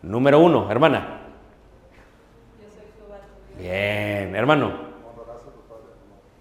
[0.02, 1.25] Número uno, hermana.
[3.58, 4.74] Bien, hermano.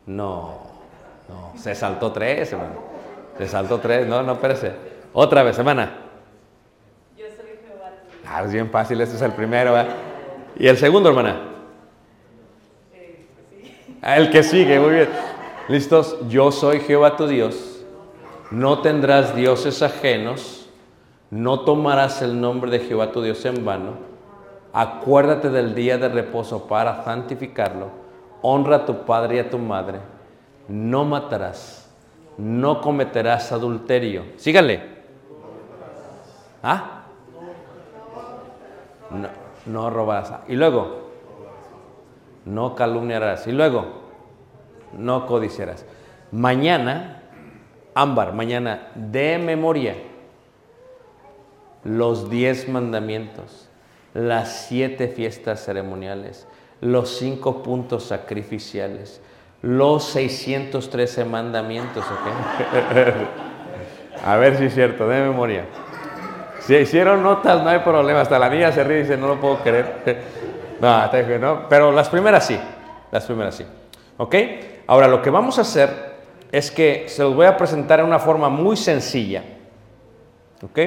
[0.06, 0.58] No,
[1.28, 2.74] no, se saltó tres, hermano.
[3.38, 4.72] Se saltó tres, no, no, espérese.
[5.12, 5.96] Otra vez, hermana.
[7.16, 8.26] Yo soy Jehová tu Dios.
[8.26, 9.72] Ah, es bien fácil, este es el primero.
[9.72, 9.94] ¿verdad?
[10.56, 11.40] Y el segundo, hermana.
[12.92, 13.26] Eh.
[14.02, 15.08] Ah, El que sigue, muy bien.
[15.68, 16.16] ¿Listos?
[16.28, 17.84] Yo soy Jehová tu Dios.
[18.50, 20.68] No tendrás dioses ajenos.
[21.30, 24.13] No tomarás el nombre de Jehová tu Dios en vano.
[24.74, 27.88] Acuérdate del día de reposo para santificarlo.
[28.42, 30.00] Honra a tu padre y a tu madre.
[30.68, 31.88] No matarás.
[32.36, 34.24] No cometerás adulterio.
[34.36, 34.82] Síganle.
[36.62, 37.04] ¿Ah?
[39.10, 39.28] No,
[39.66, 40.32] no robarás.
[40.48, 41.04] Y luego,
[42.44, 43.46] no calumniarás.
[43.46, 43.86] Y luego,
[44.92, 45.86] no codiciarás.
[46.32, 47.22] Mañana,
[47.94, 49.94] ámbar, mañana, de memoria,
[51.84, 53.68] los diez mandamientos,
[54.14, 56.46] las siete fiestas ceremoniales,
[56.80, 59.20] los cinco puntos sacrificiales,
[59.60, 62.04] los 613 mandamientos.
[64.24, 65.66] A ver si es cierto, de memoria.
[66.60, 68.20] Si hicieron notas, no hay problema.
[68.22, 70.22] Hasta la niña se ríe y dice, no lo puedo creer.
[70.80, 71.06] No,
[71.38, 71.68] no.
[71.68, 72.58] Pero las primeras sí.
[73.10, 73.64] Las primeras sí.
[74.18, 74.34] ¿Ok?
[74.86, 75.88] Ahora, lo que vamos a hacer
[76.52, 79.42] es que se los voy a presentar en una forma muy sencilla.
[80.62, 80.78] ¿Ok?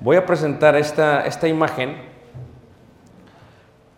[0.00, 2.08] Voy a presentar esta, esta imagen.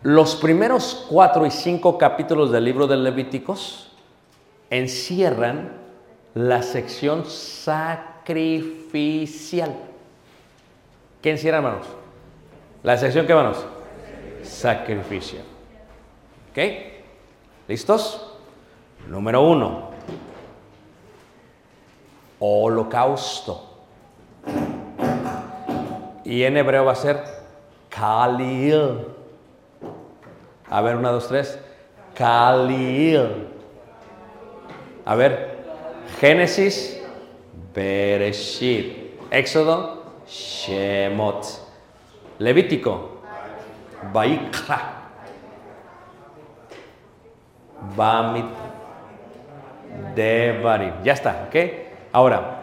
[0.02, 3.92] Los primeros cuatro y cinco capítulos del libro de Levíticos
[4.68, 5.80] encierran
[6.34, 9.76] la sección sacrificial.
[11.20, 11.86] ¿Qué encierra, hermanos?
[12.82, 13.64] La sección que, hermanos?
[14.42, 15.44] Sacrificial.
[16.50, 16.58] ¿Ok?
[17.68, 18.34] ¿Listos?
[19.06, 19.90] Número uno.
[22.40, 23.68] Holocausto.
[26.32, 27.22] Y en hebreo va a ser
[27.90, 29.04] Kalil.
[30.70, 31.58] A ver, una, dos, tres.
[32.14, 33.48] Kalil.
[35.04, 35.58] A ver,
[36.18, 37.02] Génesis,
[37.74, 39.18] Bereshit.
[39.30, 41.44] Éxodo, Shemot.
[42.38, 43.20] Levítico,
[44.10, 45.02] Vaikra.
[47.94, 48.46] Bamit,
[50.14, 50.94] Devarim.
[51.04, 51.56] Ya está, ¿ok?
[52.10, 52.61] Ahora,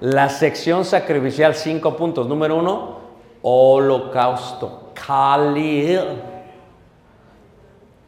[0.00, 2.26] la sección sacrificial, cinco puntos.
[2.26, 2.98] Número uno,
[3.42, 4.90] holocausto.
[4.94, 6.22] Kalil.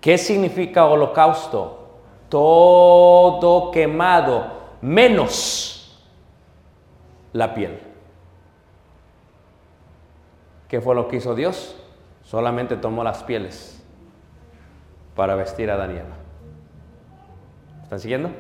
[0.01, 1.89] ¿Qué significa holocausto?
[2.29, 4.47] Todo quemado,
[4.81, 5.99] menos
[7.33, 7.81] la piel.
[10.69, 11.77] ¿Qué fue lo que hizo Dios?
[12.23, 13.83] Solamente tomó las pieles
[15.17, 16.05] para vestir a Daniel.
[17.83, 18.31] ¿Están siguiendo?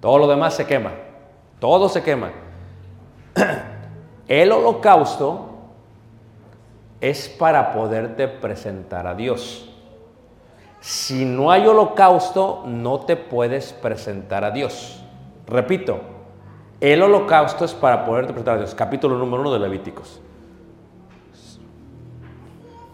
[0.00, 0.92] Todo lo demás se quema.
[1.58, 2.30] Todo se quema.
[4.28, 5.50] El holocausto
[7.00, 9.70] es para poderte presentar a Dios.
[10.80, 15.02] Si no hay holocausto, no te puedes presentar a Dios.
[15.46, 16.00] Repito,
[16.80, 18.74] el holocausto es para poderte presentar a Dios.
[18.74, 20.20] Capítulo número uno de Levíticos.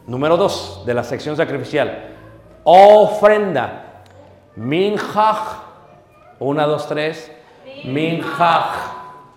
[0.07, 2.16] Número dos de la sección sacrificial.
[2.64, 4.03] Ofrenda.
[4.57, 5.62] Minjaj.
[6.41, 7.30] Una, dos, tres.
[7.84, 8.74] Minjaj.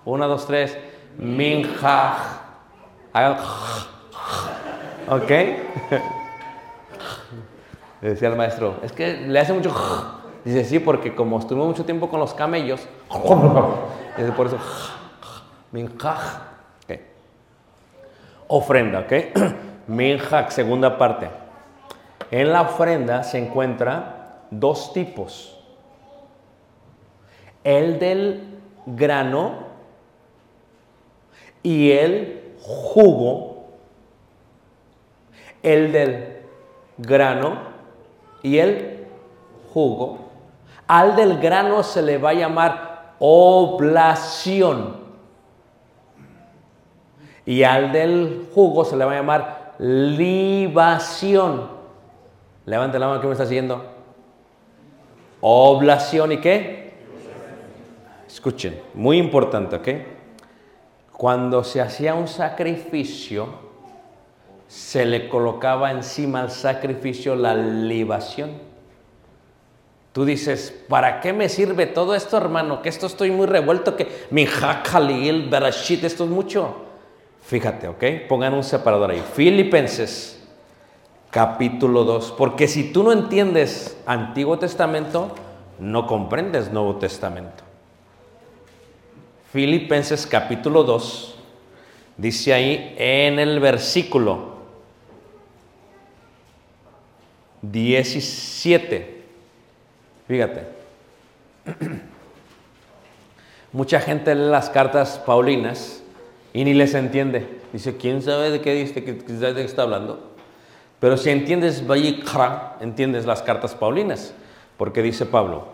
[0.06, 0.78] Una, dos, tres.
[1.18, 2.18] Minjaj.
[5.10, 5.30] ¿Ok?
[8.02, 9.74] Le decía el maestro, es que le hace mucho.
[10.44, 12.88] Dice, sí, porque como estuvo mucho tiempo con los camellos.
[14.18, 14.58] Dice, por eso.
[15.72, 16.20] Minjaj.
[16.84, 17.00] Ok.
[18.48, 19.14] Ofrenda, ¿ok?
[19.88, 21.30] Minjak, segunda parte.
[22.32, 25.58] En la ofrenda se encuentra dos tipos.
[27.64, 29.73] El del grano
[31.64, 33.64] y el jugo.
[35.64, 36.42] El del
[36.98, 37.58] grano
[38.42, 39.08] y el
[39.74, 40.20] jugo.
[40.88, 44.98] Al del grano se le va a llamar oblación.
[47.46, 51.70] Y al del jugo se le va a llamar libación.
[52.66, 53.84] Levante la mano que me está siguiendo.
[55.42, 56.94] Oblación y qué?
[58.28, 60.13] Escuchen, muy importante, ¿ok?
[61.18, 63.48] Cuando se hacía un sacrificio,
[64.68, 68.52] se le colocaba encima al sacrificio la libación.
[70.12, 72.82] Tú dices, ¿para qué me sirve todo esto, hermano?
[72.82, 76.76] Que esto estoy muy revuelto, que mi Khalil, Berashit, esto es mucho.
[77.44, 78.04] Fíjate, ¿ok?
[78.28, 79.24] Pongan un separador ahí.
[79.34, 80.44] Filipenses,
[81.30, 82.36] capítulo 2.
[82.38, 85.30] Porque si tú no entiendes Antiguo Testamento,
[85.80, 87.64] no comprendes Nuevo Testamento.
[89.54, 91.36] Filipenses, capítulo 2.
[92.18, 94.54] Dice ahí en el versículo
[97.62, 99.22] 17.
[100.28, 100.64] Fíjate.
[103.72, 106.02] Mucha gente lee las cartas paulinas
[106.52, 107.48] y ni les entiende.
[107.72, 110.32] Dice, ¿quién sabe de qué dice, de qué está hablando?
[111.00, 111.86] Pero si entiendes
[112.82, 114.34] entiendes las cartas paulinas,
[114.78, 115.68] porque dice Pablo,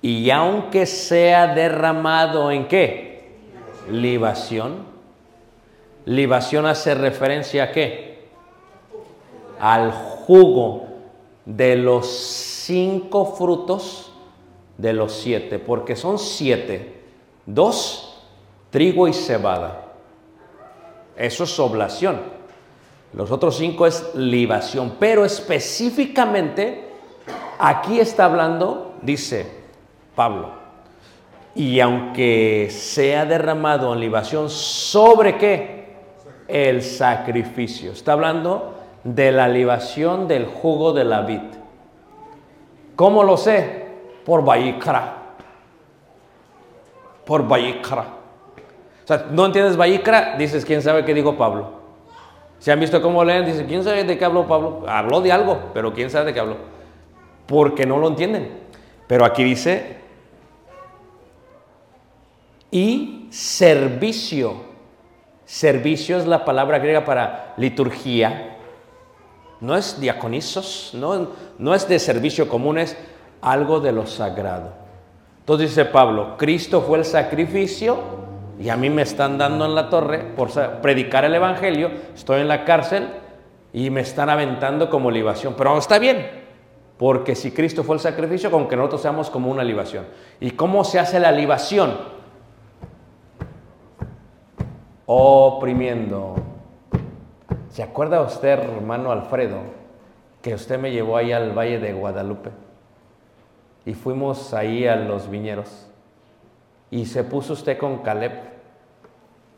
[0.00, 3.15] y aunque sea derramado en qué?
[3.90, 4.84] Libación.
[6.04, 8.28] Libación hace referencia a qué?
[9.58, 10.86] Al jugo
[11.44, 14.12] de los cinco frutos
[14.76, 17.00] de los siete, porque son siete,
[17.46, 18.22] dos,
[18.70, 19.84] trigo y cebada.
[21.16, 22.20] Eso es oblación.
[23.12, 26.90] Los otros cinco es libación, pero específicamente
[27.58, 29.46] aquí está hablando, dice
[30.14, 30.50] Pablo,
[31.56, 35.96] y aunque sea derramado en libación, ¿sobre qué?
[36.46, 37.92] El sacrificio.
[37.92, 41.40] Está hablando de la libación del jugo de la vid.
[42.94, 43.86] ¿Cómo lo sé?
[44.26, 45.14] Por Bayikra.
[47.24, 48.02] Por Bayikra.
[48.02, 50.36] O sea, ¿no entiendes Bayikra?
[50.36, 51.70] Dices, ¿quién sabe qué dijo Pablo?
[52.58, 53.46] ¿Se han visto cómo leen?
[53.46, 54.84] Dice, ¿quién sabe de qué habló Pablo?
[54.86, 56.56] Habló de algo, pero ¿quién sabe de qué habló?
[57.46, 58.50] Porque no lo entienden.
[59.06, 60.05] Pero aquí dice,
[62.70, 64.54] y servicio.
[65.44, 68.56] Servicio es la palabra griega para liturgia.
[69.60, 72.96] No es diaconisos, no, no es de servicio común, es
[73.40, 74.72] algo de lo sagrado.
[75.40, 77.98] Entonces dice Pablo, Cristo fue el sacrificio
[78.58, 80.50] y a mí me están dando en la torre por
[80.80, 83.08] predicar el Evangelio, estoy en la cárcel
[83.72, 85.54] y me están aventando como libación.
[85.56, 86.26] Pero está bien,
[86.98, 90.06] porque si Cristo fue el sacrificio, con que nosotros seamos como una libación.
[90.40, 92.15] ¿Y cómo se hace la libación?
[95.06, 96.34] Oprimiendo.
[97.70, 99.58] ¿Se acuerda usted, hermano Alfredo,
[100.42, 102.50] que usted me llevó ahí al Valle de Guadalupe?
[103.84, 105.86] Y fuimos ahí a los viñeros.
[106.90, 108.32] Y se puso usted con Caleb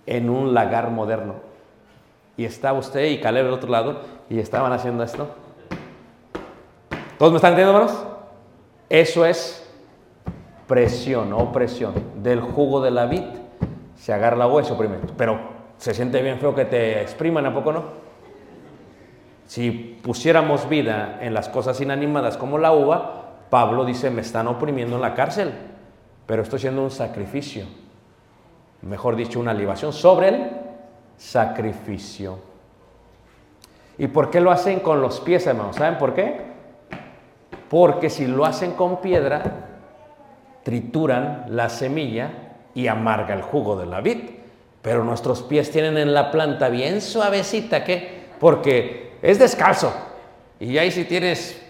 [0.05, 1.37] en un lagar moderno.
[2.37, 5.29] Y estaba usted y Caleb del otro lado y estaban haciendo esto.
[7.19, 8.07] ¿Todos me están entendiendo, hermanos?
[8.91, 9.67] Eso es
[10.67, 13.25] presión, opresión del jugo de la vid.
[14.09, 15.39] Se agarra la hueso primero, pero
[15.77, 17.85] se siente bien feo que te expriman, ¿a poco no?
[19.47, 19.71] Si
[20.03, 25.03] pusiéramos vida en las cosas inanimadas como la uva, Pablo dice, me están oprimiendo en
[25.03, 25.53] la cárcel,
[26.25, 27.67] pero estoy haciendo un sacrificio,
[28.81, 30.51] mejor dicho, una libación sobre el
[31.19, 32.39] sacrificio.
[33.99, 35.77] ¿Y por qué lo hacen con los pies, hermanos?
[35.77, 36.41] ¿Saben por qué?
[37.69, 39.43] Porque si lo hacen con piedra,
[40.63, 42.48] trituran la semilla
[42.79, 44.19] y amarga el jugo de la vid.
[44.83, 48.27] Pero nuestros pies tienen en la planta bien suavecita, ¿qué?
[48.39, 49.93] Porque es descalzo.
[50.61, 51.61] Y ahí si tienes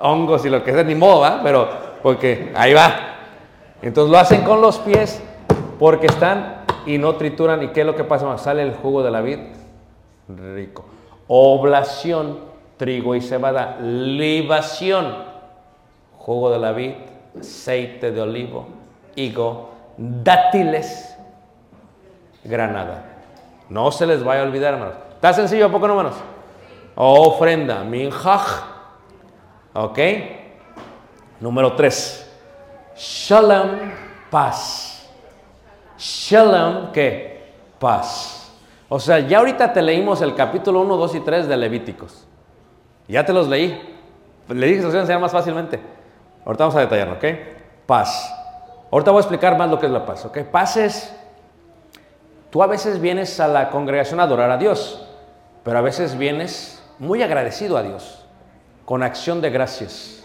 [0.00, 1.42] hongos y lo que sea, ni modo, ¿va?
[1.42, 1.68] Pero
[2.02, 2.96] porque ahí va.
[3.82, 5.22] Entonces lo hacen con los pies
[5.78, 7.62] porque están y no trituran.
[7.62, 8.38] ¿Y qué es lo que pasa?
[8.38, 9.40] Sale el jugo de la vid
[10.28, 10.86] rico.
[11.28, 12.38] Oblación,
[12.78, 13.76] trigo y cebada.
[13.78, 15.14] Libación,
[16.16, 16.94] jugo de la vid,
[17.38, 18.68] aceite de olivo,
[19.16, 21.16] higo, dátiles.
[22.44, 23.04] granada.
[23.70, 24.96] No se les vaya a olvidar, hermanos.
[25.14, 26.18] ¿Está sencillo poco no, hermanos?
[26.94, 28.62] Ofrenda, minjaj.
[29.72, 29.98] ¿Ok?
[31.40, 32.30] Número 3.
[32.96, 33.70] Shalom,
[34.30, 35.08] paz.
[35.98, 37.54] Shalom, ¿qué?
[37.78, 38.52] Paz.
[38.88, 42.26] O sea, ya ahorita te leímos el capítulo 1, 2 y 3 de Levíticos.
[43.08, 43.96] Ya te los leí.
[44.48, 45.80] Le dije que se más fácilmente.
[46.44, 47.24] Ahorita vamos a detallarlo, ¿ok?
[47.86, 48.32] Paz.
[48.90, 50.40] Ahorita voy a explicar más lo que es la paz, ¿ok?
[50.42, 51.16] Paz es,
[52.50, 55.08] tú a veces vienes a la congregación a adorar a Dios,
[55.64, 58.26] pero a veces vienes muy agradecido a Dios,
[58.84, 60.22] con acción de gracias.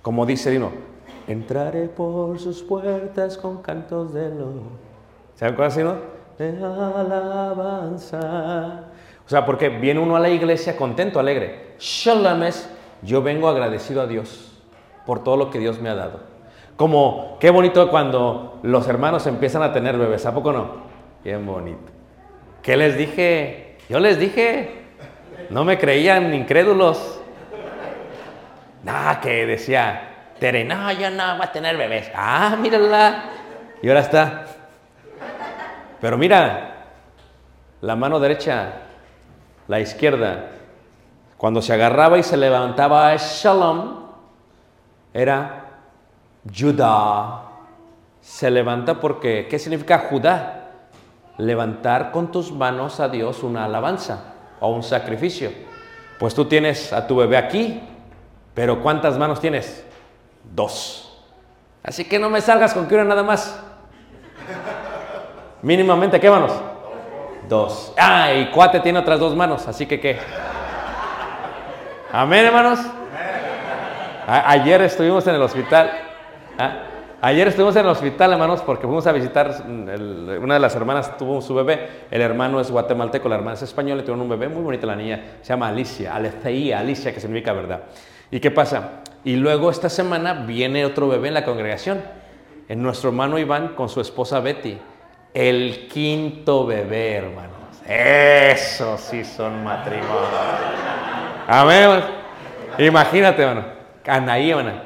[0.00, 0.72] Como dice Dino,
[1.28, 4.84] entraré por sus puertas con cantos de lo...
[5.34, 5.96] ¿Saben cuál es, no?
[6.38, 8.20] De alabanza.
[9.24, 11.74] O sea, porque viene uno a la iglesia contento, alegre.
[11.78, 12.68] Shalom es,
[13.02, 14.53] yo vengo agradecido a Dios
[15.06, 16.20] por todo lo que Dios me ha dado.
[16.76, 20.84] Como, qué bonito cuando los hermanos empiezan a tener bebés, ¿a poco no?
[21.22, 21.92] Bien bonito.
[22.62, 23.76] ¿Qué les dije?
[23.88, 24.84] Yo les dije,
[25.50, 27.20] no me creían incrédulos.
[28.82, 32.10] Nada, que decía, Tere, no, yo no voy a tener bebés.
[32.14, 33.24] Ah, mírala.
[33.82, 34.44] Y ahora está.
[36.00, 36.86] Pero mira,
[37.80, 38.72] la mano derecha,
[39.68, 40.50] la izquierda,
[41.36, 44.03] cuando se agarraba y se levantaba Shalom,
[45.14, 45.64] era
[46.52, 47.42] Judá.
[48.20, 50.72] Se levanta porque, ¿qué significa Judá?
[51.38, 55.50] Levantar con tus manos a Dios una alabanza o un sacrificio.
[56.18, 57.80] Pues tú tienes a tu bebé aquí,
[58.54, 59.84] pero ¿cuántas manos tienes?
[60.54, 61.22] Dos.
[61.82, 63.60] Así que no me salgas con que una nada más.
[65.62, 66.52] Mínimamente, ¿qué manos?
[67.48, 67.92] Dos.
[67.98, 70.18] Ah, y cuate tiene otras dos manos, así que ¿qué?
[72.12, 72.80] Amén, hermanos.
[74.26, 75.90] Ayer estuvimos en el hospital.
[76.58, 76.72] ¿ah?
[77.20, 79.64] Ayer estuvimos en el hospital, hermanos, porque fuimos a visitar.
[79.66, 81.88] mm, el- una de las hermanas tuvo su bebé.
[82.10, 84.00] El hermano es guatemalteco, la hermana es española.
[84.02, 85.22] y Tuvieron un bebé muy bonito, la niña.
[85.42, 87.80] Se llama Alicia, Aletheia, Alicia, que significa verdad.
[88.30, 89.00] ¿Y qué pasa?
[89.24, 92.02] Y luego esta semana viene otro bebé en la congregación.
[92.68, 94.78] En nuestro hermano Iván con su esposa Betty.
[95.32, 97.52] El quinto bebé, hermanos.
[97.86, 100.10] Eso sí son matrimonios.
[101.46, 102.00] Amén.
[102.78, 103.73] Imagínate, hermano.
[104.06, 104.82] Anaí, hermana.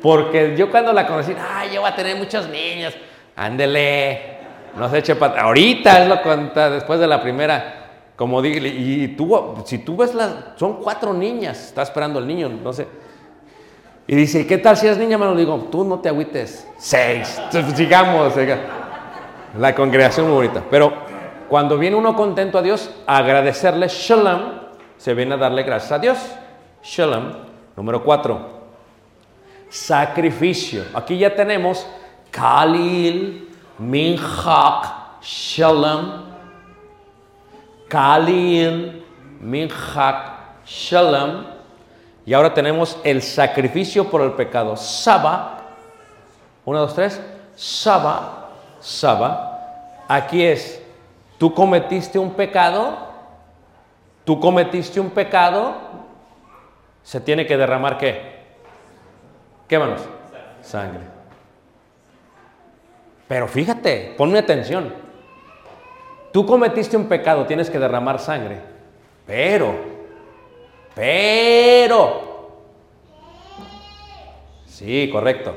[0.00, 2.94] Porque yo cuando la conocí, ay, yo voy a tener muchos niños.
[3.36, 4.32] Ándele.
[4.76, 7.78] No se eche pat- Ahorita es lo cuenta después de la primera.
[8.16, 10.32] Como dije, y tú, si tú ves las.
[10.56, 11.66] Son cuatro niñas.
[11.66, 12.88] Está esperando el niño, no sé.
[14.06, 15.34] Y dice, ¿y qué tal si es niña, hermano?
[15.34, 16.66] Le digo, tú no te agüites.
[16.78, 17.40] Seis.
[17.76, 18.34] Sigamos.
[18.34, 18.58] siga.
[19.58, 20.62] La congregación muy bonita.
[20.68, 20.92] Pero
[21.48, 24.40] cuando viene uno contento a Dios, agradecerle shalom,
[24.96, 26.18] se viene a darle gracias a Dios.
[26.82, 27.32] Shalom.
[27.76, 28.40] Número cuatro.
[29.68, 30.84] Sacrificio.
[30.92, 31.86] Aquí ya tenemos
[32.30, 36.24] Kalil, Minchak, Shalom.
[37.88, 39.04] Kalil,
[39.40, 41.44] Minchak, Shalom.
[42.26, 44.76] Y ahora tenemos el sacrificio por el pecado.
[44.76, 45.58] Saba.
[46.64, 47.20] Uno, dos, tres.
[47.54, 48.50] Saba.
[48.80, 50.04] Saba.
[50.08, 50.82] Aquí es,
[51.38, 52.96] tú cometiste un pecado.
[54.24, 55.91] Tú cometiste un pecado.
[57.02, 58.42] Se tiene que derramar qué?
[59.68, 60.02] ¿Qué manos?
[60.60, 61.00] Sangre.
[63.28, 64.92] Pero fíjate, ponme atención.
[66.32, 68.60] Tú cometiste un pecado, tienes que derramar sangre.
[69.26, 69.74] Pero,
[70.94, 72.32] pero.
[74.66, 75.54] Sí, correcto.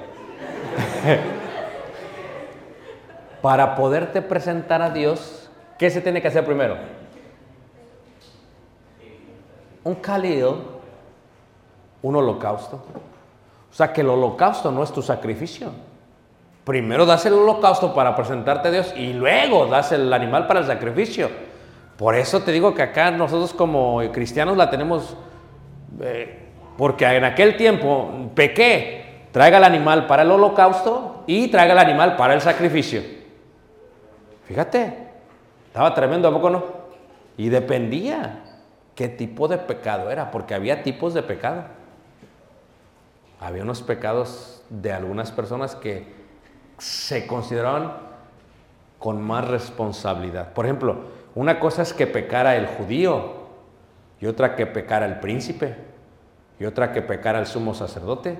[3.42, 6.78] Para poderte presentar a Dios, ¿qué se tiene que hacer primero?
[9.84, 10.56] Un Khalil,
[12.06, 12.76] un holocausto.
[13.72, 15.70] O sea que el holocausto no es tu sacrificio.
[16.64, 20.68] Primero das el holocausto para presentarte a Dios y luego das el animal para el
[20.68, 21.30] sacrificio.
[21.98, 25.16] Por eso te digo que acá nosotros como cristianos la tenemos,
[26.02, 26.48] eh,
[26.78, 32.16] porque en aquel tiempo pequé, traiga el animal para el holocausto y traiga el animal
[32.16, 33.02] para el sacrificio.
[34.46, 35.08] Fíjate,
[35.68, 36.64] estaba tremendo, ¿a poco no?
[37.38, 38.44] Y dependía
[38.94, 41.64] qué tipo de pecado era, porque había tipos de pecado.
[43.40, 46.14] Había unos pecados de algunas personas que
[46.78, 47.94] se consideraban
[49.00, 50.54] con más responsabilidad.
[50.54, 50.98] Por ejemplo,
[51.36, 53.46] una cosa es que pecara el judío
[54.20, 55.76] y otra que pecara el príncipe
[56.60, 58.38] y otra que pecara el sumo sacerdote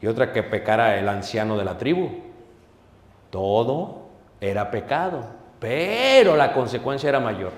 [0.00, 2.10] y otra que pecara el anciano de la tribu.
[3.30, 4.08] Todo
[4.40, 5.24] era pecado,
[5.60, 7.52] pero la consecuencia era mayor.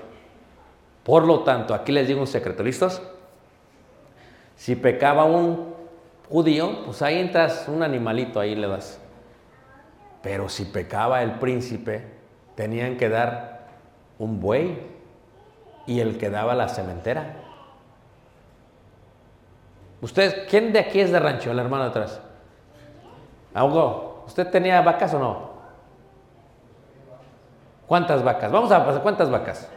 [1.03, 3.01] Por lo tanto, aquí les digo un secreto, ¿listos?
[4.55, 5.74] Si pecaba un
[6.29, 8.99] judío, pues ahí entras un animalito, ahí le das.
[10.21, 12.03] Pero si pecaba el príncipe,
[12.55, 13.67] tenían que dar
[14.17, 14.79] un buey
[15.85, 17.35] y el que daba la cementera.
[20.01, 21.51] ¿Usted, quién de aquí es de rancho?
[21.51, 22.21] El hermano atrás.
[23.55, 25.49] Hugo, ¿usted tenía vacas o no?
[27.87, 28.51] ¿Cuántas vacas?
[28.51, 29.69] Vamos a pasar, ¿cuántas vacas?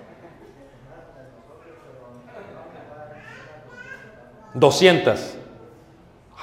[4.54, 5.38] 200.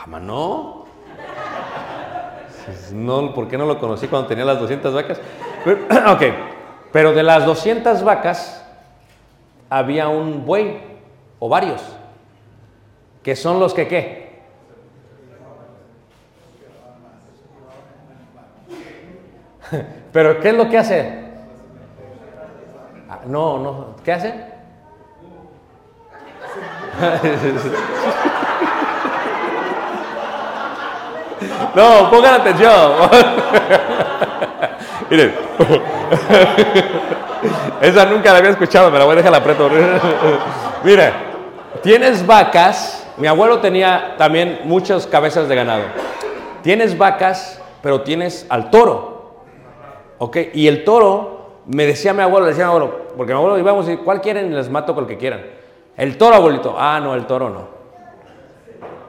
[0.07, 0.85] No.
[2.93, 5.19] No, ¿por qué no lo conocí cuando tenía las 200 vacas?
[5.63, 5.79] Pero,
[6.11, 6.21] ok,
[6.91, 8.63] pero de las 200 vacas
[9.69, 10.81] había un buey
[11.39, 11.81] o varios,
[13.23, 14.25] que son los que qué?
[20.13, 21.25] Pero ¿qué es lo que hace?
[23.09, 24.33] Ah, no, no, ¿qué hace?
[31.75, 32.71] No, pongan atención.
[35.09, 35.45] Miren.
[37.81, 39.69] Esa nunca la había escuchado, me la voy a dejar la apreto.
[40.83, 41.13] Mira,
[41.81, 43.01] tienes vacas.
[43.17, 45.83] Mi abuelo tenía también muchas cabezas de ganado.
[46.63, 49.35] Tienes vacas, pero tienes al toro.
[50.17, 50.37] ¿Ok?
[50.53, 53.87] Y el toro, me decía mi abuelo, le decía mi abuelo, porque mi abuelo íbamos
[53.87, 54.51] y ¿cuál quieren?
[54.51, 55.45] Y les mato con el que quieran.
[55.95, 56.75] El toro, abuelito.
[56.77, 57.74] Ah, no, el toro no.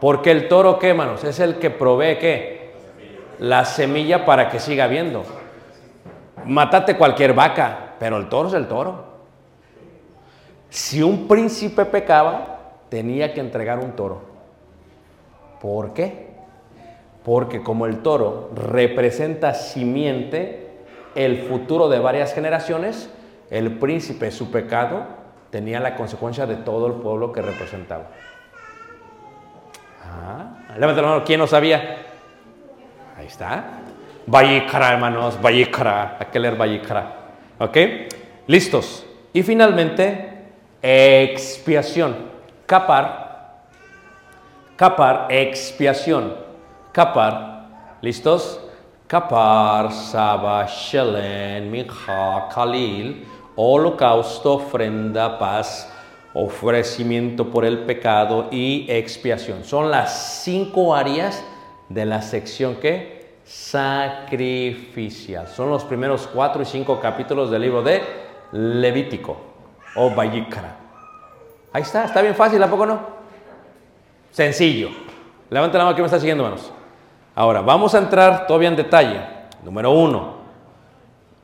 [0.01, 1.25] Porque el toro, ¿qué, manos?
[1.25, 2.73] Es el que provee, ¿qué?
[3.39, 5.25] La semilla para que siga viendo.
[6.45, 9.05] Mátate cualquier vaca, pero el toro es el toro.
[10.69, 14.23] Si un príncipe pecaba, tenía que entregar un toro.
[15.61, 16.27] ¿Por qué?
[17.25, 20.67] Porque como el toro representa simiente,
[21.15, 23.11] el futuro de varias generaciones,
[23.51, 25.05] el príncipe, su pecado,
[25.51, 28.11] tenía la consecuencia de todo el pueblo que representaba.
[30.17, 31.99] Ah, levanta la mano, ¿quién no sabía?
[33.17, 33.65] Ahí está.
[34.27, 36.17] Vallicra, hermanos, Vallicra.
[36.19, 37.13] Hay que leer Vallicra.
[37.59, 37.77] ¿Ok?
[38.47, 39.07] Listos.
[39.33, 40.53] Y finalmente,
[40.83, 42.17] expiación.
[42.65, 43.61] Capar.
[44.77, 46.35] Capar, expiación.
[46.93, 47.67] Capar.
[48.01, 48.61] ¿Listos?
[49.07, 53.27] Capar, Saba, Shelen, Minja, Khalil.
[53.55, 55.91] Holocausto, ofrenda, paz,
[56.39, 59.65] ofrecimiento por el pecado y expiación.
[59.65, 61.43] Son las cinco áreas
[61.89, 65.49] de la sección que sacrificial.
[65.49, 68.03] Son los primeros cuatro y cinco capítulos del libro de
[68.53, 69.39] Levítico
[69.95, 70.77] o Vallicra.
[71.73, 73.01] Ahí está, está bien fácil, ¿a poco no?
[74.31, 74.91] Sencillo.
[75.49, 76.71] Levanta la mano que me está siguiendo, hermanos.
[77.35, 79.21] Ahora, vamos a entrar todavía en detalle.
[79.65, 80.37] Número uno,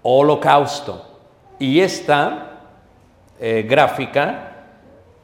[0.03, 1.19] holocausto.
[1.59, 2.61] Y esta
[3.41, 4.51] eh, gráfica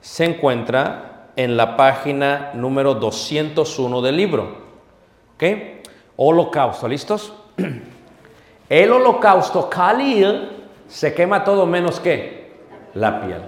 [0.01, 4.59] se encuentra en la página número 201 del libro.
[5.35, 5.45] ¿Ok?
[6.17, 7.33] Holocausto, ¿listos?
[8.69, 10.51] El holocausto, Khalil,
[10.89, 12.53] se quema todo menos que
[12.95, 13.43] la piel,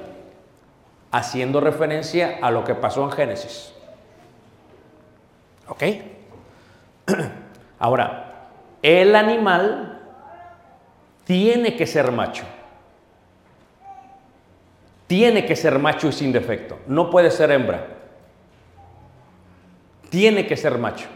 [1.10, 3.74] haciendo referencia a lo que pasó en Génesis.
[5.68, 5.82] ¿Ok?
[7.78, 8.48] Ahora,
[8.82, 10.00] el animal
[11.24, 12.44] tiene que ser macho.
[15.10, 16.78] Tiene que ser macho y sin defecto.
[16.86, 17.84] No puede ser hembra.
[20.08, 21.08] Tiene que ser macho.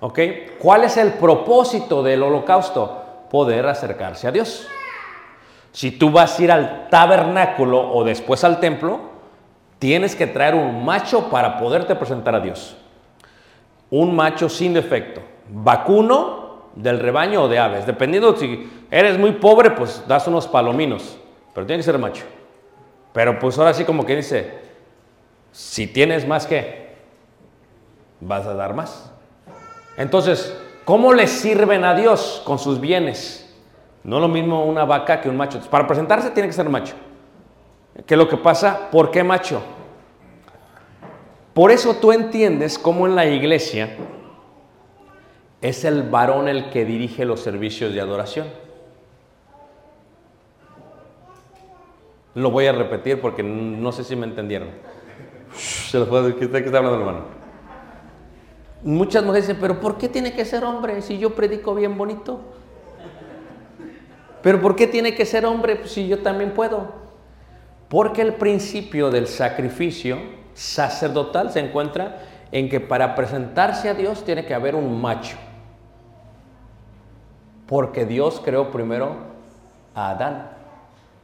[0.00, 0.18] ¿Ok?
[0.58, 3.26] ¿Cuál es el propósito del holocausto?
[3.30, 4.66] Poder acercarse a Dios.
[5.70, 9.00] Si tú vas a ir al tabernáculo o después al templo,
[9.78, 12.74] tienes que traer un macho para poderte presentar a Dios.
[13.90, 15.20] Un macho sin defecto.
[15.50, 17.84] Vacuno del rebaño o de aves.
[17.84, 21.18] Dependiendo si eres muy pobre, pues das unos palominos.
[21.52, 22.24] Pero tiene que ser macho.
[23.18, 24.48] Pero pues ahora sí como que dice,
[25.50, 26.94] si tienes más que,
[28.20, 29.10] vas a dar más.
[29.96, 33.52] Entonces, ¿cómo le sirven a Dios con sus bienes?
[34.04, 35.58] No lo mismo una vaca que un macho.
[35.68, 36.94] Para presentarse tiene que ser macho.
[38.06, 38.88] ¿Qué es lo que pasa?
[38.88, 39.62] ¿Por qué macho?
[41.54, 43.96] Por eso tú entiendes cómo en la iglesia
[45.60, 48.46] es el varón el que dirige los servicios de adoración.
[52.34, 54.68] Lo voy a repetir porque no sé si me entendieron.
[55.54, 57.24] Se lo puedo decir, ¿qué está hablando, hermano?
[58.82, 62.40] Muchas mujeres dicen, pero ¿por qué tiene que ser hombre si yo predico bien bonito?
[64.42, 66.92] ¿Pero por qué tiene que ser hombre si yo también puedo?
[67.88, 70.18] Porque el principio del sacrificio
[70.54, 72.22] sacerdotal se encuentra
[72.52, 75.36] en que para presentarse a Dios tiene que haber un macho.
[77.66, 79.16] Porque Dios creó primero
[79.94, 80.57] a Adán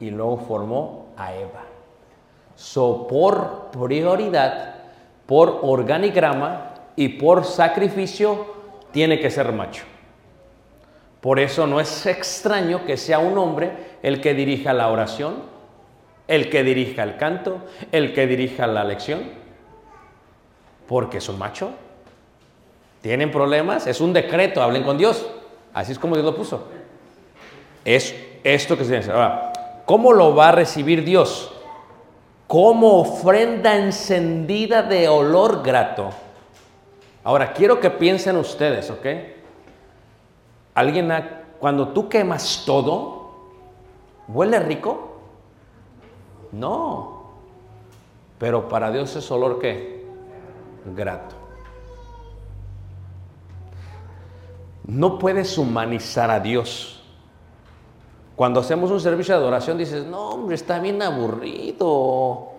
[0.00, 1.62] y luego formó a Eva.
[2.56, 4.74] So, por prioridad,
[5.26, 8.54] por organigrama y por sacrificio,
[8.92, 9.84] tiene que ser macho.
[11.20, 13.72] Por eso no es extraño que sea un hombre
[14.02, 15.36] el que dirija la oración,
[16.28, 19.22] el que dirija el canto, el que dirija la lección,
[20.86, 21.70] porque es un macho.
[23.00, 23.86] ¿Tienen problemas?
[23.86, 25.26] Es un decreto, hablen con Dios.
[25.72, 26.68] Así es como Dios lo puso.
[27.84, 28.14] Es
[28.44, 29.10] esto que se dice.
[29.10, 29.53] Ahora,
[29.84, 31.52] ¿cómo lo va a recibir Dios?
[32.46, 36.10] Como ofrenda encendida de olor grato.
[37.22, 39.06] Ahora, quiero que piensen ustedes, ¿ok?
[40.74, 41.10] Alguien,
[41.58, 43.30] cuando tú quemas todo,
[44.28, 45.16] ¿huele rico?
[46.52, 47.24] No.
[48.38, 50.04] Pero para Dios es olor qué?
[50.94, 51.34] Grato.
[54.86, 57.03] No puedes humanizar a Dios.
[58.36, 62.52] Cuando hacemos un servicio de adoración dices, no hombre, está bien aburrido.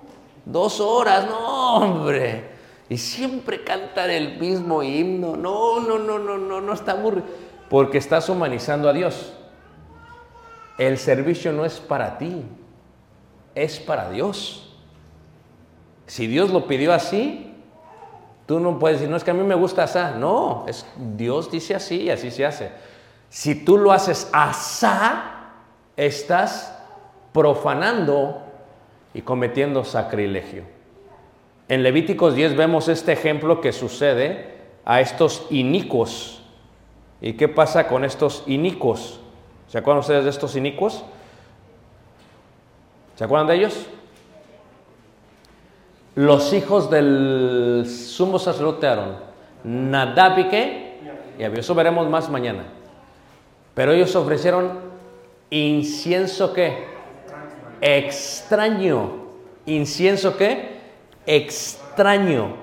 [0.46, 2.56] Dos horas, no hombre.
[2.88, 5.36] Y siempre cantar el mismo himno.
[5.36, 7.26] No, no, no, no, no, no está aburrido.
[7.70, 9.34] Porque estás humanizando a Dios.
[10.78, 12.44] El servicio no es para ti,
[13.54, 14.76] es para Dios.
[16.06, 17.56] Si Dios lo pidió así,
[18.46, 20.12] Tú no puedes decir, no es que a mí me gusta asá.
[20.12, 20.66] No,
[21.16, 22.72] Dios dice así y así se hace.
[23.30, 25.35] Si tú lo haces asá,
[25.98, 26.78] estás
[27.34, 28.42] profanando
[29.14, 30.64] y cometiendo sacrilegio.
[31.68, 36.44] En Levíticos 10 vemos este ejemplo que sucede a estos inicuos.
[37.22, 39.20] ¿Y qué pasa con estos inicuos?
[39.68, 41.04] ¿Se acuerdan ustedes de estos inicuos?
[43.16, 43.88] ¿Se acuerdan de ellos?
[46.16, 49.18] los hijos del sumo sacerdote Aarón,
[49.66, 51.00] Nadab y qué?
[51.38, 52.64] Y eso veremos más mañana.
[53.74, 54.80] Pero ellos ofrecieron
[55.56, 56.86] incienso qué?
[57.82, 59.26] Extraño.
[59.66, 60.80] ¿Incienso qué?
[61.26, 62.56] Extraño.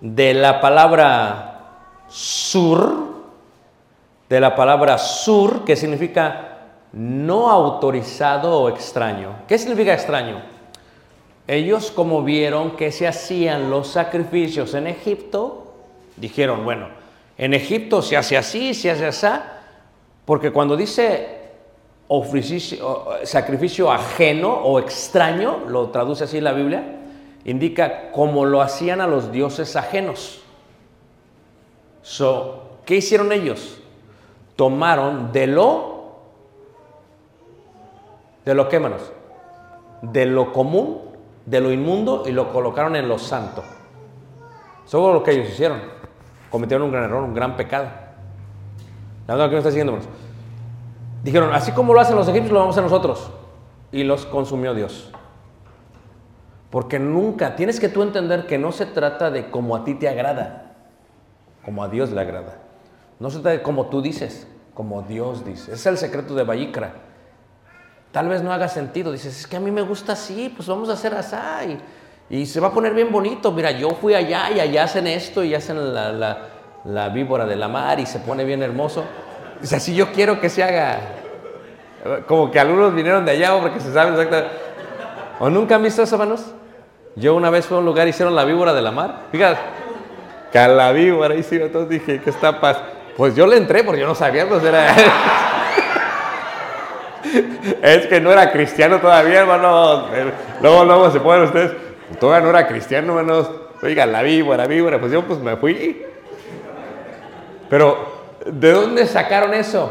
[0.00, 1.60] De la palabra
[2.08, 3.12] sur,
[4.28, 6.48] de la palabra sur, que significa
[6.92, 9.36] no autorizado o extraño.
[9.46, 10.42] ¿Qué significa extraño?
[11.46, 15.74] Ellos como vieron que se hacían los sacrificios en Egipto,
[16.16, 16.88] dijeron, bueno,
[17.36, 19.26] en Egipto se hace así, se hace así,
[20.24, 21.41] porque cuando dice
[23.24, 27.00] sacrificio ajeno o extraño, lo traduce así la Biblia,
[27.44, 30.42] indica como lo hacían a los dioses ajenos.
[32.02, 33.80] So, ¿Qué hicieron ellos?
[34.56, 36.16] Tomaron de lo,
[38.44, 39.12] de lo qué, manos?
[40.02, 41.00] De lo común,
[41.46, 43.62] de lo inmundo y lo colocaron en lo santo.
[44.84, 45.80] Eso fue lo que ellos hicieron.
[46.50, 47.88] Cometieron un gran error, un gran pecado.
[49.26, 50.21] Que me está siguiendo, hermanos.
[51.22, 53.30] Dijeron, así como lo hacen los egipcios, lo vamos a hacer nosotros.
[53.92, 55.10] Y los consumió Dios.
[56.70, 60.08] Porque nunca, tienes que tú entender que no se trata de como a ti te
[60.08, 60.72] agrada,
[61.64, 62.58] como a Dios le agrada.
[63.20, 65.64] No se trata de como tú dices, como Dios dice.
[65.72, 66.94] Ese es el secreto de Vallicra.
[68.10, 69.12] Tal vez no haga sentido.
[69.12, 71.36] Dices, es que a mí me gusta así, pues vamos a hacer así.
[72.30, 73.52] Y, y se va a poner bien bonito.
[73.52, 76.38] Mira, yo fui allá y allá hacen esto y hacen la, la-
[76.84, 79.04] la víbora de la mar y se pone bien hermoso.
[79.62, 80.98] Dice, así yo quiero que se haga.
[82.26, 84.50] Como que algunos vinieron de allá porque se saben exactamente.
[85.38, 86.52] ¿O nunca han visto eso, hermanos?
[87.14, 89.26] Yo una vez fui a un lugar hicieron la víbora de la mar.
[89.30, 89.60] Fíjate,
[90.50, 92.78] que a la víbora sí, entonces dije, ¿qué está pas?
[93.16, 94.94] Pues yo le entré porque yo no sabía, pues era.
[97.82, 100.06] es que no era cristiano todavía, hermano.
[100.60, 101.72] Luego, luego se ponen ustedes.
[102.18, 103.50] Todavía no era cristiano, hermanos.
[103.82, 104.98] Oiga, la víbora, víbora.
[104.98, 106.02] Pues yo pues me fui.
[107.68, 109.90] Pero, ¿de dónde sacaron eso?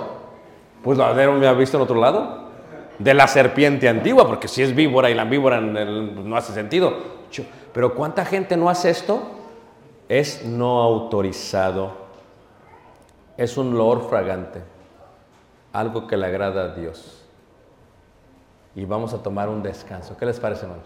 [0.83, 2.41] Pues lo habían visto en otro lado.
[2.99, 6.93] De la serpiente antigua, porque si es víbora y la víbora el- no hace sentido.
[7.73, 9.21] Pero ¿cuánta gente no hace esto?
[10.09, 11.93] Es no autorizado.
[13.37, 14.61] Es un olor fragante.
[15.73, 17.23] Algo que le agrada a Dios.
[18.75, 20.15] Y vamos a tomar un descanso.
[20.17, 20.85] ¿Qué les parece, hermanos?